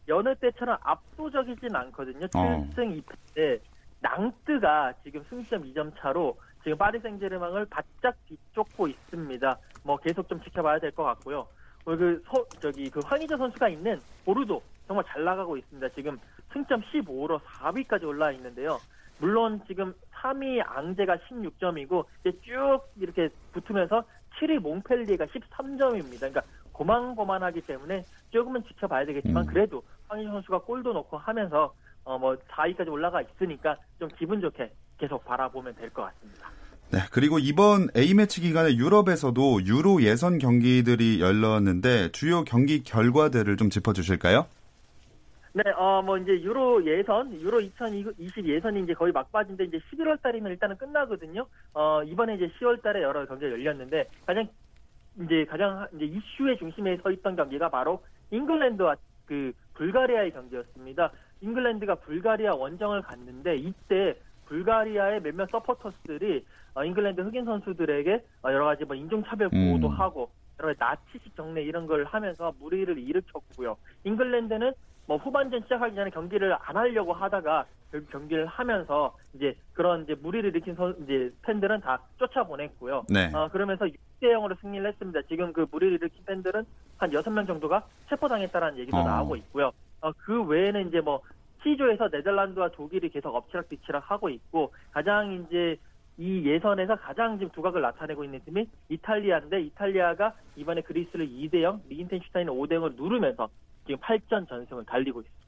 여느 0.09 0.35
때처럼 0.37 0.77
압도적이진 0.83 1.75
않거든요. 1.75 2.27
7승 2.27 3.01
2패인데 3.03 3.61
낭뜨가 4.01 4.95
지금 5.05 5.23
승점 5.29 5.63
2점 5.65 5.93
차로 5.99 6.39
지금 6.63 6.77
파리 6.77 6.99
생제르맹을 7.01 7.67
바짝 7.67 8.17
뒤쫓고 8.27 8.89
있습니다. 8.89 9.59
뭐 9.85 9.97
계속 9.99 10.29
좀 10.29 10.41
지켜봐야 10.43 10.79
될 10.79 10.93
것 10.93 11.05
같고요. 11.05 11.47
그 11.85 12.23
서, 12.27 12.45
저기 12.61 12.91
그 12.91 13.01
황희조 13.05 13.37
선수가 13.37 13.69
있는 13.69 14.01
보르도 14.25 14.63
정말 14.87 15.05
잘 15.09 15.25
나가고 15.25 15.57
있습니다. 15.57 15.89
지금 15.91 16.19
승점 16.53 16.83
15로 16.83 17.41
4위까지 17.41 18.05
올라 18.05 18.31
있는데요. 18.33 18.79
물론 19.19 19.61
지금 19.67 19.95
3위 20.13 20.63
앙제가 20.67 21.17
16점이고 21.29 22.05
이제 22.21 22.39
쭉 22.43 22.81
이렇게 22.97 23.29
붙으면서 23.53 24.05
7위 24.39 24.59
몽펠리에가 24.59 25.27
13점입니다. 25.27 26.19
그러니까 26.19 26.43
고만고만하기 26.73 27.63
때문에 27.63 28.05
조금은 28.31 28.65
지켜봐야 28.65 29.05
되겠지만 29.07 29.45
음. 29.45 29.47
그래도 29.47 29.83
황희조 30.09 30.31
선수가 30.31 30.61
골도 30.61 30.93
넣고 30.93 31.19
하면서 31.19 31.75
어 32.05 32.19
뭐 32.19 32.37
4위까지 32.37 32.91
올라가 32.91 33.21
있으니까 33.23 33.77
좀 33.99 34.09
기분 34.19 34.41
좋게 34.41 34.71
계속 34.99 35.25
바라보면 35.25 35.75
될 35.77 35.91
것 35.91 36.03
같습니다. 36.03 36.51
네, 36.93 36.99
그리고 37.13 37.39
이번 37.39 37.89
A매치 37.97 38.41
기간에 38.41 38.75
유럽에서도 38.77 39.63
유로 39.65 40.03
예선 40.03 40.39
경기들이 40.39 41.21
열렸는데 41.21 42.11
주요 42.11 42.43
경기 42.43 42.83
결과들을 42.83 43.57
좀 43.57 43.71
짚어주실까요? 43.71 44.47
네, 45.53 45.65
어, 45.77 46.01
뭐, 46.01 46.17
이제, 46.17 46.31
유로 46.43 46.85
예선, 46.87 47.33
유로 47.41 47.61
2020 47.61 48.47
예선이 48.47 48.83
이제 48.85 48.95
거의 48.95 49.11
막바지인데, 49.13 49.65
이제 49.65 49.81
11월 49.91 50.23
달이면 50.23 50.53
일단은 50.53 50.77
끝나거든요. 50.77 51.45
어, 51.75 52.05
이번에 52.05 52.37
이제 52.37 52.49
10월 52.61 52.81
달에 52.83 53.03
여러 53.03 53.27
경기가 53.27 53.51
열렸는데, 53.51 54.09
가장, 54.27 54.47
이제, 55.21 55.45
가장, 55.51 55.89
이제 55.97 56.05
이슈의 56.05 56.57
중심에 56.57 56.99
서 57.03 57.11
있던 57.11 57.35
경기가 57.35 57.69
바로 57.69 58.01
잉글랜드와 58.31 58.95
그, 59.27 59.53
불가리아의 59.75 60.31
경기였습니다. 60.33 61.11
잉글랜드가 61.43 61.97
불가리아 61.97 62.55
원정을 62.55 63.03
갔는데, 63.03 63.57
이때 63.57 64.17
불가리아의 64.47 65.23
몇몇 65.23 65.49
서포터스들이 65.51 66.45
어, 66.75 66.85
잉글랜드 66.85 67.21
흑인 67.21 67.45
선수들에게 67.45 68.25
어, 68.43 68.53
여러 68.53 68.65
가지 68.65 68.85
뭐 68.85 68.95
인종차별 68.95 69.49
구호도 69.49 69.89
음. 69.89 69.93
하고, 69.93 70.31
여러 70.59 70.69
가지 70.69 70.79
나치식 70.79 71.37
경례 71.37 71.63
이런 71.63 71.87
걸 71.87 72.05
하면서 72.05 72.53
무리를 72.59 72.99
일으켰고요. 72.99 73.77
잉글랜드는 74.05 74.73
뭐 75.07 75.17
후반전 75.17 75.63
시작하기 75.63 75.95
전에 75.97 76.11
경기를 76.11 76.57
안 76.61 76.77
하려고 76.77 77.13
하다가 77.13 77.67
경기를 78.13 78.47
하면서 78.47 79.17
이제 79.35 79.57
그런 79.73 80.05
이제 80.05 80.15
물의를 80.15 80.49
일으킨 80.51 80.75
선, 80.77 80.95
이제 81.03 81.33
팬들은 81.43 81.81
다 81.81 82.01
쫓아보냈고요. 82.19 83.07
네. 83.09 83.31
어, 83.35 83.49
그러면서 83.49 83.87
6대 83.87 84.33
0으로 84.35 84.57
승리를 84.61 84.87
했습니다. 84.87 85.21
지금 85.23 85.53
그 85.53 85.67
물의를 85.71 85.95
일으킨 85.95 86.25
팬들은 86.25 86.65
한 86.99 87.11
6명 87.11 87.47
정도가 87.47 87.85
체포당했다는 88.09 88.79
얘기도 88.79 88.99
어. 88.99 89.05
나오고 89.05 89.37
있고요. 89.37 89.73
어, 90.01 90.13
그 90.13 90.43
외에는 90.43 90.89
이제 90.89 91.01
뭐 91.01 91.21
C조에서 91.63 92.09
네덜란드와 92.09 92.71
독일이 92.71 93.09
계속 93.11 93.35
엎치락뒤치락 93.35 94.11
하고 94.11 94.29
있고 94.31 94.73
가장 94.93 95.45
이제 95.47 95.77
이 96.19 96.45
예선에서 96.45 96.97
가장 96.97 97.39
지금 97.39 97.51
두각을 97.53 97.81
나타내고 97.81 98.25
있는 98.25 98.41
팀이 98.45 98.67
이탈리아인데 98.91 99.63
이탈리아가 99.63 100.35
이번에 100.57 100.83
그리스를 100.83 101.27
2대 101.27 101.63
0, 101.63 101.81
리인텐슈타인을 101.89 102.53
5대 102.53 102.73
0을 102.73 102.95
누르면서 102.97 103.49
지금 103.87 103.99
8전 104.01 104.49
전승을 104.49 104.85
달리고 104.85 105.23
있습니다. 105.23 105.41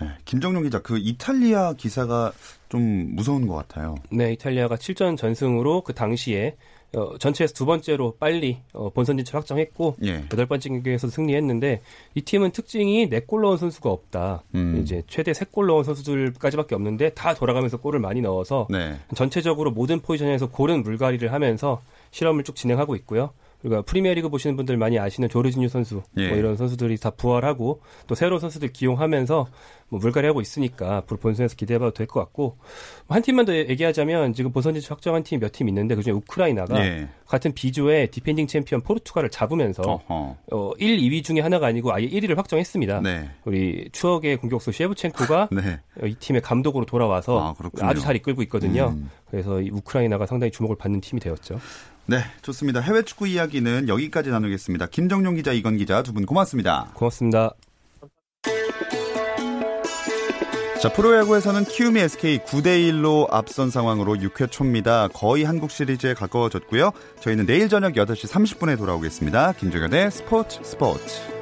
네, 0.00 0.18
김정용 0.24 0.64
기자, 0.64 0.82
그 0.82 0.98
이탈리아 0.98 1.72
기사가 1.72 2.32
좀 2.68 3.14
무서운 3.14 3.46
것 3.46 3.54
같아요. 3.54 3.94
네, 4.10 4.32
이탈리아가 4.32 4.74
7전 4.74 5.16
전승으로 5.16 5.82
그 5.82 5.94
당시에 5.94 6.56
어, 6.96 7.18
전체에서 7.18 7.54
두 7.54 7.66
번째로 7.66 8.16
빨리 8.18 8.58
어, 8.72 8.90
본선 8.90 9.16
진출 9.16 9.36
확정했고 9.36 9.96
예. 10.04 10.24
여덟 10.32 10.46
번째 10.46 10.68
경기에서 10.68 11.08
승리했는데 11.08 11.80
이 12.14 12.20
팀은 12.22 12.52
특징이 12.52 13.08
네 13.08 13.20
골 13.26 13.42
넣은 13.42 13.56
선수가 13.56 13.90
없다. 13.90 14.42
음. 14.54 14.80
이제 14.82 15.02
최대 15.06 15.32
세 15.34 15.44
골 15.46 15.66
넣은 15.66 15.84
선수들까지밖에 15.84 16.74
없는데 16.74 17.10
다 17.10 17.34
돌아가면서 17.34 17.76
골을 17.78 18.00
많이 18.00 18.20
넣어서 18.20 18.66
네. 18.70 18.96
전체적으로 19.14 19.70
모든 19.70 20.00
포지션에서 20.00 20.50
고른 20.50 20.82
물갈이를 20.82 21.32
하면서 21.32 21.82
실험을 22.10 22.44
쭉 22.44 22.54
진행하고 22.56 22.94
있고요. 22.96 23.30
그러니까 23.64 23.82
프리미어리그 23.82 24.28
보시는 24.28 24.56
분들 24.56 24.76
많이 24.76 24.98
아시는 24.98 25.30
조르지뉴 25.30 25.68
선수 25.68 25.94
뭐 25.94 26.04
예. 26.18 26.28
뭐 26.28 26.36
이런 26.36 26.54
선수들이 26.56 26.98
다 26.98 27.08
부활하고 27.08 27.80
또 28.06 28.14
새로운 28.14 28.38
선수들 28.38 28.72
기용하면서 28.72 29.46
뭐 29.88 30.00
물갈이하고 30.00 30.42
있으니까 30.42 30.96
앞으로 30.98 31.18
본선에서 31.18 31.56
기대해봐도 31.56 31.92
될 31.92 32.06
것 32.06 32.20
같고 32.20 32.58
한 33.08 33.22
팀만 33.22 33.46
더 33.46 33.56
얘기하자면 33.56 34.34
지금 34.34 34.52
본선 34.52 34.74
진출 34.74 34.92
확정한 34.92 35.22
팀 35.22 35.34
몇 35.34 35.54
팀 35.54 35.66
있는데 35.68 35.94
그중에 35.94 36.14
우크라이나가 36.14 36.84
예. 36.84 37.08
같은 37.26 37.54
B조의 37.54 38.10
디펜딩 38.10 38.46
챔피언 38.48 38.82
포르투갈을 38.82 39.30
잡으면서 39.30 39.82
어허. 39.82 40.36
어 40.52 40.72
1, 40.78 40.98
2위 40.98 41.24
중에 41.24 41.40
하나가 41.40 41.66
아니고 41.66 41.90
아예 41.94 42.06
1위를 42.06 42.36
확정했습니다. 42.36 43.00
네. 43.00 43.30
우리 43.46 43.88
추억의 43.92 44.36
공격수 44.36 44.72
셰브첸코가 44.72 45.48
네. 45.56 45.80
이 46.06 46.14
팀의 46.14 46.42
감독으로 46.42 46.84
돌아와서 46.84 47.54
아주 47.80 47.94
잘 47.94 48.16
이끌고 48.16 48.42
있거든요. 48.42 48.88
음. 48.88 49.10
그래서 49.30 49.62
이 49.62 49.70
우크라이나가 49.70 50.26
상당히 50.26 50.50
주목을 50.50 50.76
받는 50.76 51.00
팀이 51.00 51.20
되었죠. 51.20 51.58
네, 52.06 52.18
좋습니다. 52.42 52.80
해외 52.80 53.02
축구 53.02 53.26
이야기는 53.26 53.88
여기까지 53.88 54.30
나누겠습니다. 54.30 54.86
김정용 54.86 55.36
기자, 55.36 55.52
이건 55.52 55.76
기자 55.78 56.02
두 56.02 56.12
분 56.12 56.26
고맙습니다. 56.26 56.90
고맙습니다. 56.94 57.54
자, 60.80 60.92
프로야구에서는 60.92 61.64
키움이 61.64 61.98
SK 61.98 62.40
9대1로 62.40 63.26
앞선 63.30 63.70
상황으로 63.70 64.16
6회 64.16 64.50
초입니다. 64.50 65.08
거의 65.08 65.44
한국 65.44 65.70
시리즈에 65.70 66.12
가까워졌고요. 66.12 66.90
저희는 67.20 67.46
내일 67.46 67.70
저녁 67.70 67.94
8시 67.94 68.28
30분에 68.30 68.76
돌아오겠습니다. 68.76 69.52
김정현의 69.52 70.10
스포츠 70.10 70.60
스포츠. 70.62 71.33